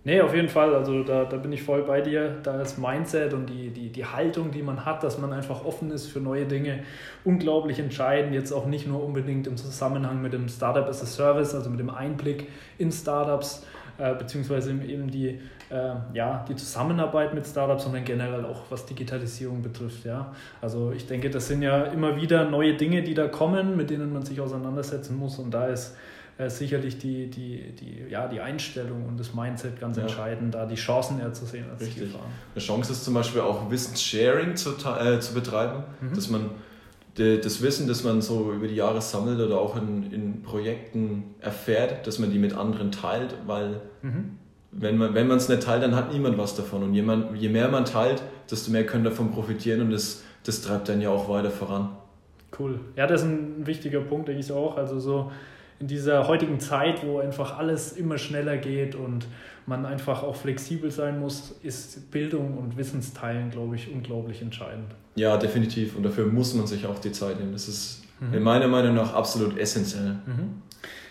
Nee, 0.04 0.20
auf 0.20 0.34
jeden 0.34 0.48
Fall. 0.48 0.74
Also 0.74 1.04
da, 1.04 1.24
da 1.24 1.36
bin 1.36 1.52
ich 1.52 1.62
voll 1.62 1.82
bei 1.84 2.00
dir. 2.00 2.38
Da 2.42 2.60
ist 2.60 2.76
Mindset 2.76 3.34
und 3.34 3.46
die, 3.46 3.70
die, 3.70 3.90
die 3.90 4.04
Haltung, 4.04 4.50
die 4.50 4.62
man 4.62 4.84
hat, 4.84 5.04
dass 5.04 5.18
man 5.18 5.32
einfach 5.32 5.64
offen 5.64 5.92
ist 5.92 6.06
für 6.06 6.18
neue 6.18 6.44
Dinge, 6.44 6.80
unglaublich 7.24 7.78
entscheidend. 7.78 8.34
Jetzt 8.34 8.50
auch 8.52 8.66
nicht 8.66 8.88
nur 8.88 9.04
unbedingt 9.04 9.46
im 9.46 9.56
Zusammenhang 9.56 10.20
mit 10.20 10.32
dem 10.32 10.48
Startup 10.48 10.88
as 10.88 11.02
a 11.02 11.06
Service, 11.06 11.54
also 11.54 11.70
mit 11.70 11.78
dem 11.78 11.90
Einblick 11.90 12.48
in 12.78 12.90
Startups, 12.90 13.64
äh, 13.98 14.14
beziehungsweise 14.16 14.72
eben 14.72 15.08
die, 15.08 15.38
äh, 15.70 15.94
ja, 16.14 16.44
die 16.48 16.56
Zusammenarbeit 16.56 17.32
mit 17.32 17.46
Startups, 17.46 17.84
sondern 17.84 18.04
generell 18.04 18.44
auch 18.44 18.62
was 18.70 18.84
Digitalisierung 18.86 19.62
betrifft. 19.62 20.04
Ja? 20.04 20.34
Also 20.60 20.90
ich 20.90 21.06
denke, 21.06 21.30
das 21.30 21.46
sind 21.46 21.62
ja 21.62 21.84
immer 21.84 22.16
wieder 22.20 22.44
neue 22.50 22.74
Dinge, 22.74 23.04
die 23.04 23.14
da 23.14 23.28
kommen, 23.28 23.76
mit 23.76 23.90
denen 23.90 24.12
man 24.12 24.24
sich 24.24 24.40
auseinandersetzen 24.40 25.16
muss 25.16 25.38
und 25.38 25.52
da 25.54 25.66
ist 25.66 25.96
äh, 26.38 26.48
sicherlich 26.48 26.98
die, 26.98 27.28
die, 27.28 27.72
die, 27.72 28.10
ja, 28.10 28.26
die 28.26 28.40
Einstellung 28.40 29.06
und 29.06 29.20
das 29.20 29.34
Mindset 29.34 29.78
ganz 29.80 29.96
ja. 29.96 30.04
entscheidend, 30.04 30.54
da 30.54 30.66
die 30.66 30.76
Chancen 30.76 31.20
eher 31.20 31.32
zu 31.32 31.44
sehen 31.44 31.66
als 31.70 31.80
Richtig. 31.80 31.96
die 31.96 32.06
Gefahren. 32.06 32.30
Eine 32.54 32.64
Chance 32.64 32.92
ist 32.92 33.04
zum 33.04 33.14
Beispiel 33.14 33.42
auch 33.42 33.70
Wissenssharing 33.70 34.56
zu, 34.56 34.70
äh, 34.70 35.20
zu 35.20 35.34
betreiben, 35.34 35.84
mhm. 36.00 36.14
dass 36.14 36.28
man 36.28 36.50
das 37.14 37.60
Wissen, 37.60 37.86
das 37.86 38.04
man 38.04 38.22
so 38.22 38.52
über 38.54 38.66
die 38.66 38.76
Jahre 38.76 39.02
sammelt 39.02 39.38
oder 39.38 39.60
auch 39.60 39.76
in, 39.76 40.10
in 40.12 40.42
Projekten 40.42 41.34
erfährt, 41.40 42.06
dass 42.06 42.18
man 42.18 42.30
die 42.30 42.38
mit 42.38 42.54
anderen 42.54 42.90
teilt, 42.90 43.34
weil 43.46 43.82
mhm. 44.00 44.38
wenn 44.70 44.96
man 44.96 45.14
wenn 45.14 45.30
es 45.30 45.48
nicht 45.50 45.62
teilt, 45.62 45.82
dann 45.82 45.94
hat 45.94 46.10
niemand 46.10 46.38
was 46.38 46.54
davon. 46.54 46.82
Und 46.82 46.94
jemand, 46.94 47.36
je 47.36 47.50
mehr 47.50 47.68
man 47.68 47.84
teilt, 47.84 48.22
desto 48.50 48.70
mehr 48.70 48.86
können 48.86 49.04
davon 49.04 49.30
profitieren 49.30 49.82
und 49.82 49.90
das, 49.90 50.22
das 50.44 50.62
treibt 50.62 50.88
dann 50.88 51.02
ja 51.02 51.10
auch 51.10 51.28
weiter 51.28 51.50
voran. 51.50 51.90
Cool. 52.58 52.80
Ja, 52.96 53.06
das 53.06 53.22
ist 53.22 53.28
ein 53.28 53.66
wichtiger 53.66 54.00
Punkt, 54.00 54.28
denke 54.28 54.40
ich 54.40 54.50
auch. 54.50 54.78
Also 54.78 54.98
so 54.98 55.32
in 55.82 55.88
dieser 55.88 56.28
heutigen 56.28 56.60
Zeit, 56.60 57.04
wo 57.04 57.18
einfach 57.18 57.58
alles 57.58 57.92
immer 57.92 58.16
schneller 58.16 58.56
geht 58.56 58.94
und 58.94 59.26
man 59.66 59.84
einfach 59.84 60.22
auch 60.22 60.36
flexibel 60.36 60.92
sein 60.92 61.18
muss, 61.18 61.56
ist 61.64 62.12
Bildung 62.12 62.56
und 62.56 62.76
Wissensteilen, 62.76 63.50
glaube 63.50 63.74
ich, 63.74 63.92
unglaublich 63.92 64.42
entscheidend. 64.42 64.94
Ja, 65.16 65.36
definitiv. 65.36 65.96
Und 65.96 66.04
dafür 66.04 66.26
muss 66.26 66.54
man 66.54 66.68
sich 66.68 66.86
auch 66.86 67.00
die 67.00 67.10
Zeit 67.10 67.40
nehmen. 67.40 67.50
Das 67.50 67.66
ist 67.66 68.04
mhm. 68.20 68.34
in 68.34 68.42
meiner 68.44 68.68
Meinung 68.68 68.94
nach 68.94 69.12
absolut 69.12 69.58
essentiell. 69.58 70.18
Mhm. 70.24 70.62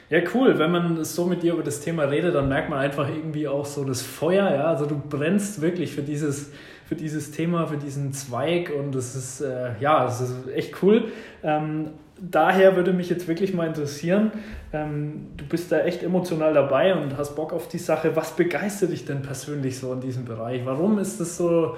Ja, 0.10 0.20
cool. 0.34 0.58
Wenn 0.58 0.72
man 0.72 1.04
so 1.04 1.26
mit 1.26 1.44
dir 1.44 1.54
über 1.54 1.64
das 1.64 1.82
Thema 1.82 2.04
redet, 2.04 2.34
dann 2.34 2.48
merkt 2.48 2.70
man 2.70 2.80
einfach 2.80 3.10
irgendwie 3.10 3.50
auch 3.50 3.66
so 3.66 3.84
das 3.84 4.02
Feuer. 4.02 4.50
Ja? 4.52 4.66
Also 4.68 4.86
du 4.86 4.98
brennst 4.98 5.62
wirklich 5.62 5.94
für 5.94 6.02
dieses, 6.02 6.52
für 6.86 6.96
dieses 6.96 7.32
Thema, 7.32 7.68
für 7.68 7.78
diesen 7.78 8.14
Zweig 8.14 8.72
und 8.74 8.96
das 8.96 9.18
ist, 9.18 9.42
äh, 9.42 9.72
ja, 9.82 10.06
das 10.06 10.22
ist 10.22 10.34
echt 10.54 10.82
cool. 10.82 11.12
Ähm, 11.44 11.90
daher 12.22 12.76
würde 12.76 12.94
mich 12.94 13.10
jetzt 13.10 13.28
wirklich 13.28 13.54
mal 13.54 13.68
interessieren, 13.68 14.32
ähm, 14.72 15.28
du 15.38 15.46
bist 15.46 15.72
da 15.72 15.80
echt 15.80 16.04
emotional 16.04 16.54
dabei 16.54 16.94
und 16.94 17.18
hast 17.18 17.36
Bock 17.36 17.52
auf 17.52 17.68
die 17.68 17.80
Sache. 17.80 18.16
Was 18.16 18.36
begeistert 18.36 18.92
dich 18.92 19.06
denn 19.06 19.22
persönlich 19.22 19.80
so 19.80 19.92
in 19.94 20.02
diesem 20.02 20.26
Bereich? 20.26 20.62
Warum 20.66 21.00
ist 21.00 21.20
das 21.20 21.38
so 21.38 21.76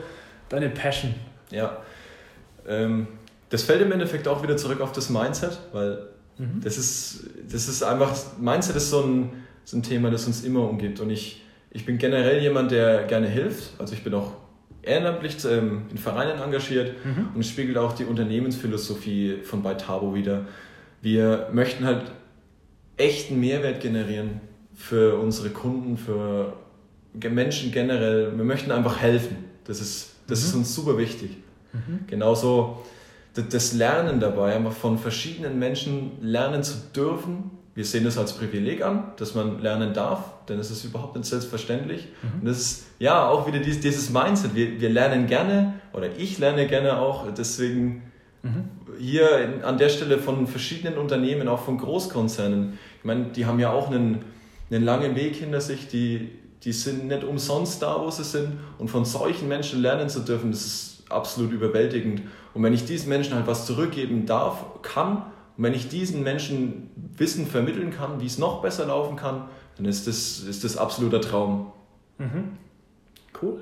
deine 0.49 0.69
Passion? 0.69 1.15
Ja, 1.49 1.77
ähm, 2.67 3.07
das 3.49 3.63
fällt 3.63 3.81
im 3.81 3.91
Endeffekt 3.91 4.27
auch 4.27 4.43
wieder 4.43 4.57
zurück 4.57 4.81
auf 4.81 4.91
das 4.91 5.09
Mindset, 5.09 5.59
weil 5.71 6.07
mhm. 6.37 6.59
das, 6.61 6.77
ist, 6.77 7.29
das 7.49 7.67
ist 7.67 7.83
einfach, 7.83 8.13
Mindset 8.39 8.75
ist 8.75 8.89
so 8.89 9.01
ein, 9.01 9.29
so 9.63 9.77
ein 9.77 9.83
Thema, 9.83 10.11
das 10.11 10.27
uns 10.27 10.43
immer 10.43 10.67
umgibt 10.67 10.99
und 10.99 11.09
ich, 11.09 11.43
ich 11.71 11.85
bin 11.85 11.97
generell 11.97 12.41
jemand, 12.41 12.71
der 12.71 13.03
gerne 13.03 13.27
hilft, 13.27 13.79
also 13.79 13.93
ich 13.93 14.03
bin 14.03 14.13
auch 14.13 14.33
ehrenamtlich 14.83 15.37
ähm, 15.45 15.83
in 15.89 15.97
Vereinen 15.97 16.41
engagiert 16.41 16.93
mhm. 17.05 17.29
und 17.33 17.41
es 17.41 17.49
spiegelt 17.49 17.77
auch 17.77 17.93
die 17.93 18.05
Unternehmensphilosophie 18.05 19.39
von 19.43 19.63
Beitabo 19.63 20.13
wieder. 20.13 20.45
Wir 21.01 21.49
möchten 21.51 21.85
halt 21.85 22.11
echten 22.97 23.39
Mehrwert 23.39 23.81
generieren 23.81 24.41
für 24.75 25.17
unsere 25.17 25.49
Kunden, 25.49 25.97
für 25.97 26.53
Menschen 27.13 27.71
generell. 27.71 28.35
Wir 28.35 28.45
möchten 28.45 28.71
einfach 28.71 28.99
helfen. 28.99 29.37
Das 29.65 29.79
ist, 29.79 30.15
das 30.27 30.41
mhm. 30.41 30.45
ist 30.45 30.55
uns 30.55 30.75
super 30.75 30.97
wichtig. 30.97 31.37
Mhm. 31.73 32.07
Genauso 32.07 32.83
das 33.33 33.73
Lernen 33.73 34.19
dabei, 34.19 34.55
einfach 34.55 34.73
von 34.73 34.97
verschiedenen 34.97 35.57
Menschen 35.57 36.11
lernen 36.21 36.63
zu 36.63 36.75
dürfen. 36.95 37.51
Wir 37.75 37.85
sehen 37.85 38.03
das 38.03 38.19
als 38.19 38.33
Privileg 38.33 38.83
an, 38.83 39.13
dass 39.17 39.33
man 39.33 39.59
lernen 39.59 39.93
darf, 39.93 40.45
denn 40.47 40.59
es 40.59 40.69
ist 40.69 40.83
überhaupt 40.83 41.15
nicht 41.15 41.25
selbstverständlich. 41.25 42.07
Mhm. 42.21 42.41
Und 42.41 42.47
das 42.47 42.57
ist 42.57 42.85
ja 42.99 43.27
auch 43.27 43.47
wieder 43.47 43.59
dieses, 43.59 43.81
dieses 43.81 44.09
Mindset. 44.11 44.53
Wir, 44.53 44.79
wir 44.79 44.89
lernen 44.89 45.25
gerne 45.25 45.73
oder 45.91 46.09
ich 46.17 46.37
lerne 46.37 46.67
gerne 46.67 46.99
auch, 46.99 47.25
deswegen 47.35 48.03
mhm. 48.43 48.65
hier 48.99 49.39
in, 49.39 49.63
an 49.63 49.79
der 49.79 49.89
Stelle 49.89 50.19
von 50.19 50.45
verschiedenen 50.45 50.99
Unternehmen, 50.99 51.47
auch 51.47 51.61
von 51.61 51.79
Großkonzernen. 51.79 52.77
Ich 52.99 53.05
meine, 53.05 53.25
die 53.25 53.47
haben 53.47 53.59
ja 53.59 53.71
auch 53.71 53.89
einen, 53.89 54.23
einen 54.69 54.83
langen 54.83 55.15
Weg 55.15 55.35
hinter 55.37 55.59
sich, 55.59 55.87
die, 55.87 56.29
die 56.63 56.73
sind 56.73 57.07
nicht 57.07 57.23
umsonst 57.23 57.81
da, 57.81 57.99
wo 57.99 58.11
sie 58.11 58.23
sind. 58.23 58.53
Und 58.77 58.89
von 58.89 59.03
solchen 59.03 59.47
Menschen 59.47 59.81
lernen 59.81 60.09
zu 60.09 60.19
dürfen, 60.19 60.51
das 60.51 60.63
ist 60.63 61.03
absolut 61.09 61.51
überwältigend. 61.51 62.21
Und 62.53 62.61
wenn 62.61 62.73
ich 62.73 62.85
diesen 62.85 63.09
Menschen 63.09 63.33
halt 63.33 63.47
was 63.47 63.65
zurückgeben 63.65 64.27
darf, 64.27 64.63
kann, 64.83 65.23
und 65.57 65.63
wenn 65.63 65.73
ich 65.73 65.89
diesen 65.89 66.23
Menschen 66.23 66.89
Wissen 67.17 67.45
vermitteln 67.45 67.91
kann, 67.91 68.19
wie 68.19 68.25
es 68.25 68.37
noch 68.37 68.61
besser 68.61 68.85
laufen 68.85 69.15
kann, 69.15 69.45
dann 69.77 69.85
ist 69.85 70.07
das, 70.07 70.39
ist 70.39 70.63
das 70.63 70.77
absoluter 70.77 71.21
Traum. 71.21 71.71
Mhm. 72.17 72.57
Cool. 73.41 73.59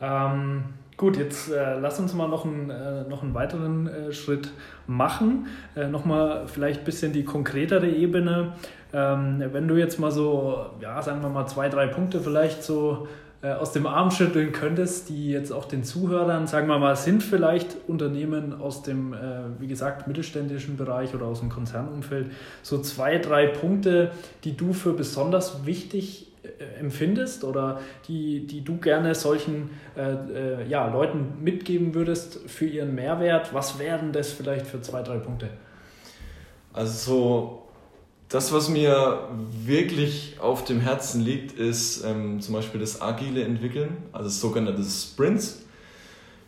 Ähm, 0.00 0.64
gut, 0.96 1.16
jetzt 1.16 1.50
äh, 1.50 1.78
lass 1.78 1.98
uns 1.98 2.14
mal 2.14 2.28
noch, 2.28 2.44
ein, 2.44 2.70
äh, 2.70 3.02
noch 3.08 3.22
einen 3.22 3.34
weiteren 3.34 3.86
äh, 3.88 4.12
Schritt 4.12 4.50
machen. 4.86 5.46
Äh, 5.74 5.88
Nochmal 5.88 6.46
vielleicht 6.46 6.80
ein 6.80 6.84
bisschen 6.84 7.12
die 7.12 7.24
konkretere 7.24 7.88
Ebene. 7.88 8.54
Ähm, 8.92 9.42
wenn 9.52 9.68
du 9.68 9.76
jetzt 9.76 9.98
mal 9.98 10.10
so, 10.10 10.66
ja, 10.80 11.02
sagen 11.02 11.20
wir 11.22 11.28
mal 11.28 11.46
zwei, 11.46 11.68
drei 11.68 11.88
Punkte 11.88 12.20
vielleicht 12.20 12.62
so 12.62 13.08
aus 13.46 13.72
dem 13.72 13.86
Arm 13.86 14.10
schütteln 14.10 14.50
könntest, 14.50 15.08
die 15.10 15.30
jetzt 15.30 15.52
auch 15.52 15.64
den 15.66 15.84
Zuhörern, 15.84 16.48
sagen 16.48 16.66
wir 16.66 16.78
mal, 16.78 16.96
sind 16.96 17.22
vielleicht 17.22 17.76
Unternehmen 17.86 18.60
aus 18.60 18.82
dem, 18.82 19.12
äh, 19.12 19.16
wie 19.60 19.68
gesagt, 19.68 20.08
mittelständischen 20.08 20.76
Bereich 20.76 21.14
oder 21.14 21.26
aus 21.26 21.38
dem 21.38 21.48
Konzernumfeld, 21.48 22.32
so 22.62 22.80
zwei, 22.82 23.18
drei 23.18 23.46
Punkte, 23.46 24.10
die 24.42 24.56
du 24.56 24.72
für 24.72 24.92
besonders 24.92 25.64
wichtig 25.66 26.32
äh, 26.42 26.80
empfindest 26.80 27.44
oder 27.44 27.80
die, 28.08 28.46
die 28.46 28.64
du 28.64 28.78
gerne 28.78 29.14
solchen 29.14 29.70
äh, 29.96 30.62
äh, 30.62 30.68
ja, 30.68 30.90
Leuten 30.92 31.34
mitgeben 31.40 31.94
würdest 31.94 32.40
für 32.48 32.66
ihren 32.66 32.94
Mehrwert? 32.94 33.54
Was 33.54 33.78
wären 33.78 34.12
das 34.12 34.32
vielleicht 34.32 34.66
für 34.66 34.80
zwei, 34.80 35.02
drei 35.02 35.18
Punkte? 35.18 35.48
Also 36.72 36.92
so 36.92 37.67
das, 38.28 38.52
was 38.52 38.68
mir 38.68 39.28
wirklich 39.64 40.36
auf 40.38 40.64
dem 40.64 40.80
Herzen 40.80 41.22
liegt, 41.22 41.52
ist 41.52 42.04
ähm, 42.04 42.40
zum 42.40 42.54
Beispiel 42.54 42.80
das 42.80 43.00
agile 43.00 43.42
Entwickeln, 43.42 43.96
also 44.12 44.28
sogenannte 44.28 44.84
Sprints. 44.84 45.62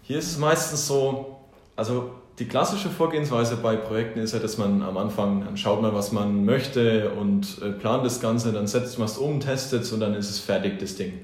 Hier 0.03 0.19
ist 0.19 0.31
es 0.31 0.39
meistens 0.39 0.87
so, 0.87 1.39
also 1.77 2.11
die 2.39 2.47
klassische 2.47 2.91
Vorgehensweise 2.91 3.57
bei 3.57 3.77
Projekten 3.77 4.19
ist 4.19 4.33
ja, 4.33 4.39
dass 4.39 4.59
man 4.59 4.83
am 4.83 4.97
Anfang, 4.97 5.45
dann 5.45 5.57
schaut 5.57 5.81
man, 5.81 5.95
was 5.95 6.13
man 6.13 6.45
möchte 6.45 7.11
und 7.13 7.61
äh, 7.63 7.71
plant 7.71 8.05
das 8.05 8.21
Ganze, 8.21 8.53
dann 8.53 8.67
setzt 8.67 8.99
man 8.99 9.09
es 9.09 9.17
um, 9.17 9.41
testet 9.41 9.83
es 9.83 9.93
und 9.93 10.01
dann 10.01 10.15
ist 10.15 10.29
es 10.29 10.39
fertig, 10.39 10.79
das 10.79 10.97
Ding. 10.97 11.21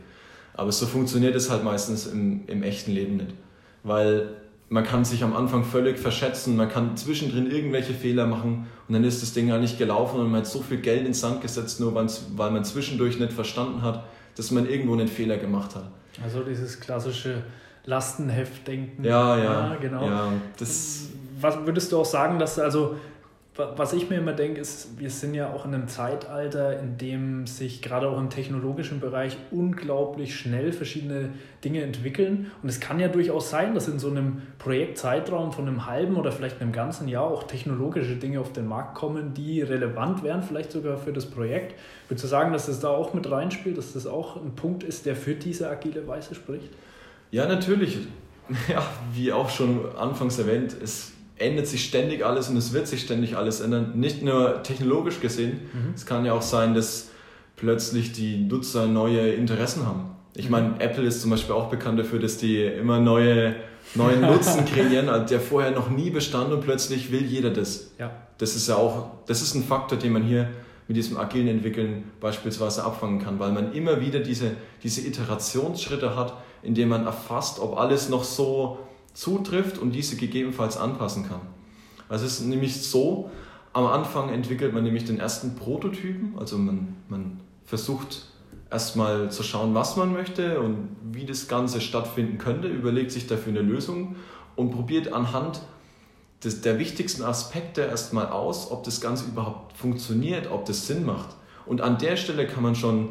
Aber 0.54 0.72
so 0.72 0.86
funktioniert 0.86 1.34
es 1.34 1.50
halt 1.50 1.64
meistens 1.64 2.06
im, 2.06 2.46
im 2.46 2.62
echten 2.62 2.92
Leben 2.92 3.18
nicht. 3.18 3.34
Weil 3.82 4.28
man 4.68 4.84
kann 4.84 5.04
sich 5.04 5.22
am 5.22 5.34
Anfang 5.36 5.64
völlig 5.64 5.98
verschätzen, 5.98 6.56
man 6.56 6.68
kann 6.68 6.96
zwischendrin 6.96 7.50
irgendwelche 7.50 7.94
Fehler 7.94 8.26
machen 8.26 8.66
und 8.88 8.94
dann 8.94 9.04
ist 9.04 9.22
das 9.22 9.32
Ding 9.32 9.48
ja 9.48 9.58
nicht 9.58 9.78
gelaufen 9.78 10.20
und 10.20 10.30
man 10.30 10.40
hat 10.40 10.46
so 10.46 10.60
viel 10.60 10.78
Geld 10.78 11.06
ins 11.06 11.20
Sand 11.20 11.40
gesetzt, 11.40 11.80
nur 11.80 11.94
weil 11.94 12.50
man 12.50 12.64
zwischendurch 12.64 13.18
nicht 13.18 13.32
verstanden 13.32 13.82
hat, 13.82 14.04
dass 14.36 14.50
man 14.50 14.68
irgendwo 14.68 14.94
einen 14.94 15.08
Fehler 15.08 15.36
gemacht 15.36 15.74
hat. 15.76 15.88
Also 16.22 16.42
dieses 16.42 16.80
klassische 16.80 17.44
Lastenheftdenken. 17.84 19.04
Ja, 19.04 19.36
ja, 19.36 19.44
ja 19.44 19.76
genau. 19.76 20.04
Ja, 20.04 20.32
das 20.58 21.08
Was 21.40 21.64
würdest 21.64 21.92
du 21.92 22.00
auch 22.00 22.04
sagen, 22.04 22.38
dass 22.38 22.58
also 22.58 22.96
was 23.56 23.92
ich 23.92 24.10
mir 24.10 24.16
immer 24.16 24.32
denke, 24.32 24.60
ist, 24.60 24.98
wir 24.98 25.08
sind 25.08 25.34
ja 25.34 25.50
auch 25.52 25.64
in 25.64 25.74
einem 25.74 25.88
Zeitalter, 25.88 26.78
in 26.78 26.98
dem 26.98 27.46
sich 27.46 27.80
gerade 27.80 28.08
auch 28.08 28.18
im 28.18 28.28
technologischen 28.28 29.00
Bereich 29.00 29.36
unglaublich 29.50 30.36
schnell 30.38 30.72
verschiedene 30.72 31.30
Dinge 31.64 31.82
entwickeln. 31.82 32.50
Und 32.62 32.68
es 32.68 32.80
kann 32.80 33.00
ja 33.00 33.08
durchaus 33.08 33.50
sein, 33.50 33.74
dass 33.74 33.88
in 33.88 33.98
so 33.98 34.10
einem 34.10 34.42
Projektzeitraum 34.58 35.52
von 35.52 35.66
einem 35.66 35.86
halben 35.86 36.16
oder 36.16 36.32
vielleicht 36.32 36.60
einem 36.60 36.72
ganzen 36.72 37.08
Jahr 37.08 37.24
auch 37.24 37.44
technologische 37.44 38.16
Dinge 38.16 38.40
auf 38.40 38.52
den 38.52 38.66
Markt 38.66 38.94
kommen, 38.94 39.32
die 39.32 39.62
relevant 39.62 40.22
wären, 40.22 40.42
vielleicht 40.42 40.72
sogar 40.72 40.98
für 40.98 41.12
das 41.12 41.26
Projekt. 41.26 41.74
Würdest 42.08 42.24
du 42.24 42.28
sagen, 42.28 42.52
dass 42.52 42.66
das 42.66 42.80
da 42.80 42.90
auch 42.90 43.14
mit 43.14 43.30
reinspielt, 43.30 43.78
dass 43.78 43.94
das 43.94 44.06
auch 44.06 44.36
ein 44.36 44.54
Punkt 44.54 44.82
ist, 44.82 45.06
der 45.06 45.16
für 45.16 45.34
diese 45.34 45.70
agile 45.70 46.06
Weise 46.06 46.34
spricht? 46.34 46.70
Ja, 47.30 47.46
natürlich. 47.46 47.98
Ja, 48.68 48.80
wie 49.12 49.32
auch 49.32 49.50
schon 49.50 49.80
anfangs 49.96 50.38
erwähnt, 50.38 50.76
es 50.80 51.10
ändert 51.38 51.66
sich 51.66 51.84
ständig 51.84 52.24
alles 52.24 52.48
und 52.48 52.56
es 52.56 52.72
wird 52.72 52.88
sich 52.88 53.02
ständig 53.02 53.36
alles 53.36 53.60
ändern. 53.60 53.92
Nicht 53.94 54.22
nur 54.22 54.62
technologisch 54.62 55.20
gesehen, 55.20 55.60
mhm. 55.72 55.92
es 55.94 56.06
kann 56.06 56.24
ja 56.24 56.32
auch 56.32 56.42
sein, 56.42 56.74
dass 56.74 57.10
plötzlich 57.56 58.12
die 58.12 58.38
Nutzer 58.38 58.86
neue 58.86 59.32
Interessen 59.32 59.86
haben. 59.86 60.16
Ich 60.34 60.50
meine, 60.50 60.68
mhm. 60.68 60.80
Apple 60.80 61.04
ist 61.04 61.20
zum 61.22 61.30
Beispiel 61.30 61.54
auch 61.54 61.68
bekannt 61.68 61.98
dafür, 61.98 62.18
dass 62.18 62.38
die 62.38 62.62
immer 62.62 63.00
neue, 63.00 63.56
neuen 63.94 64.20
Nutzen 64.32 64.64
kreieren, 64.64 65.08
also 65.08 65.26
der 65.26 65.40
vorher 65.40 65.70
noch 65.70 65.90
nie 65.90 66.10
bestand 66.10 66.52
und 66.52 66.60
plötzlich 66.62 67.10
will 67.10 67.24
jeder 67.24 67.50
das. 67.50 67.92
Ja. 67.98 68.10
Das 68.38 68.54
ist 68.54 68.68
ja 68.68 68.76
auch, 68.76 69.10
das 69.26 69.42
ist 69.42 69.54
ein 69.54 69.64
Faktor, 69.64 69.98
den 69.98 70.12
man 70.12 70.22
hier 70.22 70.50
mit 70.88 70.96
diesem 70.96 71.16
agilen 71.16 71.48
Entwickeln 71.48 72.04
beispielsweise 72.20 72.84
abfangen 72.84 73.18
kann, 73.18 73.38
weil 73.38 73.52
man 73.52 73.72
immer 73.72 74.00
wieder 74.00 74.20
diese, 74.20 74.52
diese 74.82 75.00
Iterationsschritte 75.06 76.14
hat, 76.14 76.34
indem 76.62 76.90
man 76.90 77.06
erfasst, 77.06 77.58
ob 77.58 77.76
alles 77.78 78.08
noch 78.08 78.24
so 78.24 78.78
zutrifft 79.16 79.78
und 79.78 79.92
diese 79.92 80.16
gegebenenfalls 80.16 80.76
anpassen 80.76 81.26
kann. 81.26 81.40
Also 82.08 82.26
es 82.26 82.40
ist 82.40 82.46
nämlich 82.46 82.82
so, 82.82 83.30
am 83.72 83.86
Anfang 83.86 84.28
entwickelt 84.28 84.74
man 84.74 84.84
nämlich 84.84 85.06
den 85.06 85.18
ersten 85.18 85.56
Prototypen, 85.56 86.38
also 86.38 86.58
man, 86.58 86.96
man 87.08 87.40
versucht 87.64 88.26
erstmal 88.70 89.30
zu 89.30 89.42
schauen, 89.42 89.74
was 89.74 89.96
man 89.96 90.12
möchte 90.12 90.60
und 90.60 90.88
wie 91.12 91.24
das 91.24 91.48
Ganze 91.48 91.80
stattfinden 91.80 92.36
könnte, 92.36 92.68
überlegt 92.68 93.10
sich 93.10 93.26
dafür 93.26 93.52
eine 93.52 93.62
Lösung 93.62 94.16
und 94.54 94.70
probiert 94.70 95.12
anhand 95.12 95.62
des, 96.44 96.60
der 96.60 96.78
wichtigsten 96.78 97.22
Aspekte 97.22 97.82
erstmal 97.82 98.28
aus, 98.28 98.70
ob 98.70 98.84
das 98.84 99.00
Ganze 99.00 99.26
überhaupt 99.26 99.76
funktioniert, 99.76 100.50
ob 100.50 100.66
das 100.66 100.86
Sinn 100.86 101.06
macht. 101.06 101.34
Und 101.64 101.80
an 101.80 101.96
der 101.98 102.16
Stelle 102.16 102.46
kann 102.46 102.62
man 102.62 102.74
schon, 102.74 103.10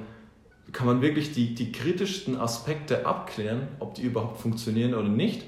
kann 0.72 0.86
man 0.86 1.02
wirklich 1.02 1.34
die, 1.34 1.56
die 1.56 1.72
kritischsten 1.72 2.38
Aspekte 2.38 3.08
abklären, 3.08 3.68
ob 3.80 3.96
die 3.96 4.04
überhaupt 4.04 4.40
funktionieren 4.40 4.94
oder 4.94 5.10
nicht 5.10 5.46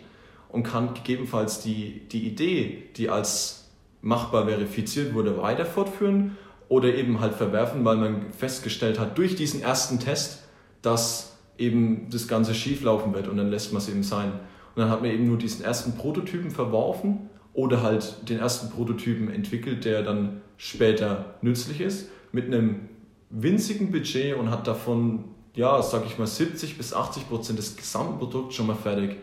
und 0.49 0.63
kann 0.63 0.93
gegebenenfalls 0.93 1.61
die, 1.61 2.01
die 2.11 2.27
Idee, 2.27 2.83
die 2.95 3.09
als 3.09 3.69
machbar 4.01 4.45
verifiziert 4.47 5.13
wurde, 5.13 5.37
weiter 5.37 5.65
fortführen 5.65 6.37
oder 6.69 6.93
eben 6.93 7.19
halt 7.19 7.33
verwerfen, 7.33 7.83
weil 7.85 7.97
man 7.97 8.31
festgestellt 8.31 8.99
hat 8.99 9.17
durch 9.17 9.35
diesen 9.35 9.61
ersten 9.61 9.99
Test, 9.99 10.43
dass 10.81 11.37
eben 11.57 12.07
das 12.11 12.27
Ganze 12.27 12.53
schief 12.53 12.83
laufen 12.83 13.13
wird 13.13 13.27
und 13.27 13.37
dann 13.37 13.49
lässt 13.49 13.73
man 13.73 13.81
es 13.81 13.89
eben 13.89 14.03
sein. 14.03 14.31
Und 14.31 14.81
dann 14.81 14.89
hat 14.89 15.01
man 15.01 15.11
eben 15.11 15.27
nur 15.27 15.37
diesen 15.37 15.65
ersten 15.65 15.97
Prototypen 15.97 16.51
verworfen 16.51 17.29
oder 17.53 17.81
halt 17.81 18.29
den 18.29 18.39
ersten 18.39 18.69
Prototypen 18.69 19.31
entwickelt, 19.31 19.85
der 19.85 20.03
dann 20.03 20.41
später 20.57 21.35
nützlich 21.41 21.81
ist, 21.81 22.09
mit 22.31 22.45
einem 22.45 22.89
winzigen 23.29 23.91
Budget 23.91 24.35
und 24.37 24.51
hat 24.51 24.67
davon, 24.67 25.25
ja, 25.55 25.81
sag 25.81 26.05
ich 26.05 26.17
mal, 26.17 26.27
70 26.27 26.77
bis 26.77 26.93
80 26.93 27.27
Prozent 27.27 27.57
des 27.57 27.75
gesamten 27.75 28.19
Produkts 28.19 28.55
schon 28.55 28.67
mal 28.67 28.75
fertig. 28.75 29.17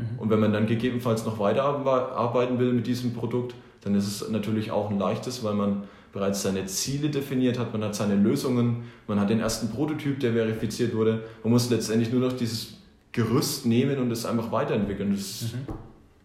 Mhm. 0.00 0.18
Und 0.18 0.30
wenn 0.30 0.40
man 0.40 0.52
dann 0.52 0.66
gegebenenfalls 0.66 1.24
noch 1.24 1.38
weiterarbeiten 1.38 2.58
will 2.58 2.72
mit 2.72 2.86
diesem 2.86 3.12
Produkt, 3.12 3.54
dann 3.82 3.94
ist 3.94 4.06
es 4.06 4.28
natürlich 4.30 4.70
auch 4.70 4.90
ein 4.90 4.98
leichtes, 4.98 5.42
weil 5.42 5.54
man 5.54 5.84
bereits 6.12 6.42
seine 6.42 6.66
Ziele 6.66 7.08
definiert 7.08 7.58
hat, 7.58 7.72
man 7.72 7.84
hat 7.84 7.94
seine 7.94 8.16
Lösungen, 8.16 8.84
man 9.06 9.20
hat 9.20 9.30
den 9.30 9.40
ersten 9.40 9.70
Prototyp, 9.70 10.20
der 10.20 10.32
verifiziert 10.32 10.94
wurde. 10.94 11.22
Man 11.42 11.52
muss 11.52 11.70
letztendlich 11.70 12.12
nur 12.12 12.20
noch 12.20 12.32
dieses 12.32 12.78
Gerüst 13.12 13.66
nehmen 13.66 13.98
und 13.98 14.10
es 14.10 14.26
einfach 14.26 14.50
weiterentwickeln. 14.50 15.12
Das, 15.12 15.42
mhm. 15.52 15.72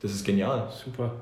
das 0.02 0.12
ist 0.12 0.26
genial. 0.26 0.70
Super. 0.72 1.14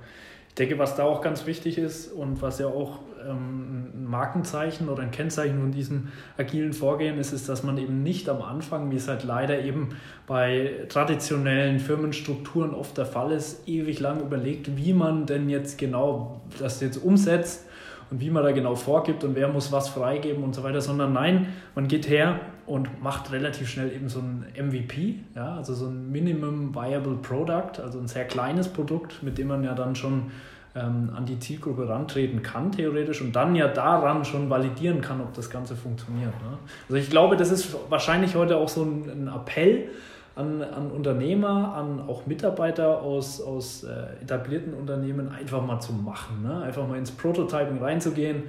ich 0.49 0.55
denke, 0.55 0.77
was 0.79 0.95
da 0.95 1.03
auch 1.03 1.21
ganz 1.21 1.45
wichtig 1.45 1.77
ist 1.77 2.11
und 2.11 2.41
was 2.41 2.59
ja 2.59 2.67
auch 2.67 2.99
ein 3.31 4.05
Markenzeichen 4.05 4.89
oder 4.89 5.03
ein 5.03 5.11
Kennzeichen 5.11 5.59
von 5.59 5.71
diesem 5.71 6.09
agilen 6.37 6.73
Vorgehen 6.73 7.17
ist, 7.17 7.33
ist, 7.33 7.49
dass 7.49 7.63
man 7.63 7.77
eben 7.77 8.03
nicht 8.03 8.29
am 8.29 8.41
Anfang, 8.41 8.91
wie 8.91 8.95
es 8.95 9.07
halt 9.07 9.23
leider 9.23 9.59
eben 9.63 9.89
bei 10.27 10.85
traditionellen 10.89 11.79
Firmenstrukturen 11.79 12.73
oft 12.73 12.97
der 12.97 13.05
Fall 13.05 13.31
ist, 13.31 13.67
ewig 13.67 13.99
lang 13.99 14.21
überlegt, 14.21 14.77
wie 14.77 14.93
man 14.93 15.25
denn 15.25 15.49
jetzt 15.49 15.77
genau 15.77 16.41
das 16.59 16.81
jetzt 16.81 16.97
umsetzt 16.97 17.65
und 18.11 18.21
wie 18.21 18.29
man 18.29 18.43
da 18.43 18.51
genau 18.51 18.75
vorgibt 18.75 19.23
und 19.23 19.35
wer 19.35 19.47
muss 19.47 19.71
was 19.71 19.89
freigeben 19.89 20.43
und 20.43 20.53
so 20.53 20.63
weiter, 20.63 20.81
sondern 20.81 21.13
nein, 21.13 21.47
man 21.73 21.87
geht 21.87 22.07
her 22.07 22.39
und 22.65 23.01
macht 23.01 23.31
relativ 23.31 23.69
schnell 23.69 23.91
eben 23.91 24.07
so 24.07 24.19
ein 24.19 24.45
MVP, 24.55 25.15
ja, 25.35 25.55
also 25.55 25.73
so 25.73 25.87
ein 25.87 26.11
Minimum 26.11 26.75
Viable 26.75 27.15
Product, 27.15 27.81
also 27.81 27.99
ein 27.99 28.07
sehr 28.07 28.25
kleines 28.25 28.67
Produkt, 28.67 29.23
mit 29.23 29.37
dem 29.37 29.47
man 29.47 29.63
ja 29.63 29.73
dann 29.73 29.95
schon 29.95 30.31
ähm, 30.75 31.11
an 31.15 31.25
die 31.25 31.37
Zielgruppe 31.39 31.87
rantreten 31.87 32.41
kann, 32.41 32.71
theoretisch, 32.71 33.21
und 33.21 33.35
dann 33.35 33.55
ja 33.55 33.67
daran 33.67 34.25
schon 34.25 34.49
validieren 34.49 35.01
kann, 35.01 35.21
ob 35.21 35.33
das 35.33 35.49
Ganze 35.49 35.75
funktioniert. 35.75 36.33
Ne? 36.41 36.57
Also 36.87 36.95
ich 36.95 37.09
glaube, 37.09 37.37
das 37.37 37.51
ist 37.51 37.75
wahrscheinlich 37.89 38.35
heute 38.35 38.57
auch 38.57 38.69
so 38.69 38.83
ein, 38.83 39.09
ein 39.09 39.27
Appell 39.27 39.89
an, 40.35 40.63
an 40.63 40.89
Unternehmer, 40.89 41.75
an 41.75 42.01
auch 42.07 42.25
Mitarbeiter 42.25 43.01
aus, 43.01 43.39
aus 43.39 43.83
äh, 43.83 44.23
etablierten 44.23 44.73
Unternehmen, 44.73 45.29
einfach 45.29 45.63
mal 45.63 45.79
zu 45.79 45.93
machen. 45.93 46.41
Ne? 46.41 46.63
Einfach 46.63 46.87
mal 46.87 46.97
ins 46.97 47.11
Prototyping 47.11 47.77
reinzugehen 47.77 48.43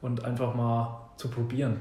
und 0.00 0.24
einfach 0.24 0.54
mal 0.54 1.00
zu 1.16 1.28
probieren. 1.28 1.76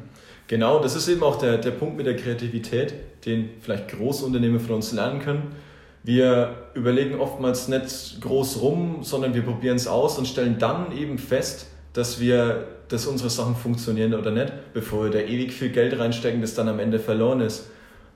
Genau, 0.48 0.80
das 0.80 0.96
ist 0.96 1.08
eben 1.08 1.22
auch 1.22 1.38
der, 1.38 1.58
der 1.58 1.72
Punkt 1.72 1.98
mit 1.98 2.08
der 2.08 2.16
Kreativität, 2.16 2.96
den 3.26 3.50
vielleicht 3.62 3.90
große 3.90 4.26
Unternehmen 4.26 4.60
von 4.60 4.76
uns 4.76 4.92
lernen 4.92 5.20
können 5.20 5.56
wir 6.04 6.68
überlegen 6.74 7.20
oftmals 7.20 7.70
nicht 7.70 8.20
groß 8.22 8.62
rum, 8.62 9.00
sondern 9.02 9.34
wir 9.34 9.42
probieren 9.42 9.78
es 9.78 9.88
aus 9.88 10.18
und 10.18 10.28
stellen 10.28 10.60
dann 10.60 10.96
eben 10.96 11.18
fest, 11.18 11.68
dass 11.94 12.20
wir, 12.20 12.68
dass 12.90 13.08
unsere 13.08 13.30
Sachen 13.30 13.56
funktionieren 13.56 14.14
oder 14.14 14.32
nicht, 14.32 14.52
bevor 14.74 15.06
wir 15.06 15.12
da 15.12 15.20
ewig 15.20 15.54
viel 15.54 15.70
Geld 15.70 15.98
reinstecken, 15.98 16.42
das 16.42 16.56
dann 16.56 16.68
am 16.68 16.80
Ende 16.80 17.00
verloren 17.00 17.40
ist. 17.40 17.68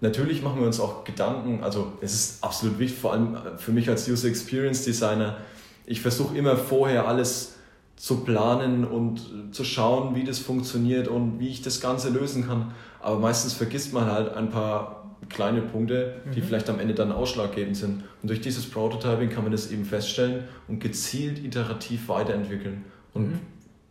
Natürlich 0.01 0.43
machen 0.43 0.59
wir 0.59 0.67
uns 0.67 0.79
auch 0.79 1.05
Gedanken, 1.05 1.63
also 1.63 1.93
es 2.01 2.13
ist 2.13 2.43
absolut 2.43 2.77
wichtig, 2.77 2.99
vor 2.99 3.13
allem 3.13 3.37
für 3.57 3.71
mich 3.71 3.89
als 3.89 4.07
User 4.07 4.27
Experience 4.27 4.83
Designer. 4.83 5.37
Ich 5.85 6.01
versuche 6.01 6.37
immer 6.37 6.57
vorher 6.57 7.07
alles 7.07 7.55
zu 7.95 8.17
planen 8.17 8.85
und 8.85 9.21
zu 9.51 9.63
schauen, 9.63 10.13
wie 10.13 10.23
das 10.23 10.37
funktioniert 10.37 11.07
und 11.07 11.39
wie 11.39 11.47
ich 11.47 11.63
das 11.63 11.81
Ganze 11.81 12.09
lösen 12.09 12.45
kann. 12.47 12.73
Aber 12.99 13.17
meistens 13.17 13.53
vergisst 13.53 13.93
man 13.93 14.05
halt 14.05 14.33
ein 14.33 14.51
paar 14.51 15.06
kleine 15.29 15.61
Punkte, 15.61 16.21
die 16.33 16.41
mhm. 16.41 16.45
vielleicht 16.45 16.69
am 16.69 16.79
Ende 16.79 16.93
dann 16.93 17.11
ausschlaggebend 17.11 17.75
sind. 17.75 18.03
Und 18.21 18.29
durch 18.29 18.41
dieses 18.41 18.69
Prototyping 18.69 19.29
kann 19.29 19.43
man 19.43 19.51
das 19.51 19.71
eben 19.71 19.85
feststellen 19.85 20.43
und 20.67 20.79
gezielt 20.79 21.43
iterativ 21.43 22.07
weiterentwickeln. 22.09 22.85
Und 23.13 23.31
mhm. 23.31 23.39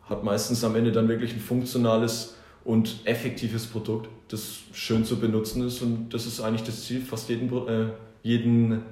hat 0.08 0.24
meistens 0.24 0.62
am 0.64 0.76
Ende 0.76 0.92
dann 0.92 1.08
wirklich 1.08 1.32
ein 1.32 1.40
funktionales 1.40 2.36
und 2.64 3.00
effektives 3.04 3.66
Produkt, 3.66 4.08
das 4.28 4.58
schön 4.72 5.04
zu 5.04 5.20
benutzen 5.20 5.66
ist. 5.66 5.82
Und 5.82 6.10
das 6.10 6.26
ist 6.26 6.40
eigentlich 6.40 6.64
das 6.64 6.84
Ziel 6.84 7.00
fast 7.00 7.28
jeden, 7.28 7.48
äh, 7.68 7.86
jeden, 8.22 8.82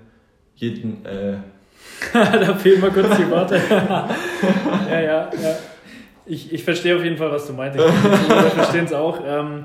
jeden 0.56 1.04
äh 1.04 1.38
da 2.12 2.54
fehlen 2.54 2.80
mal 2.80 2.90
kurz 2.90 3.16
die 3.16 3.30
Worte. 3.30 3.60
ja, 3.70 4.08
ja, 4.90 5.30
ja. 5.30 5.56
Ich, 6.26 6.52
ich 6.52 6.64
verstehe 6.64 6.96
auf 6.96 7.04
jeden 7.04 7.16
Fall, 7.16 7.30
was 7.30 7.46
du 7.46 7.52
meinst. 7.52 7.78
Wir 7.78 7.86
verstehen 8.50 8.86
es 8.86 8.92
auch. 8.92 9.18
Ähm, 9.26 9.64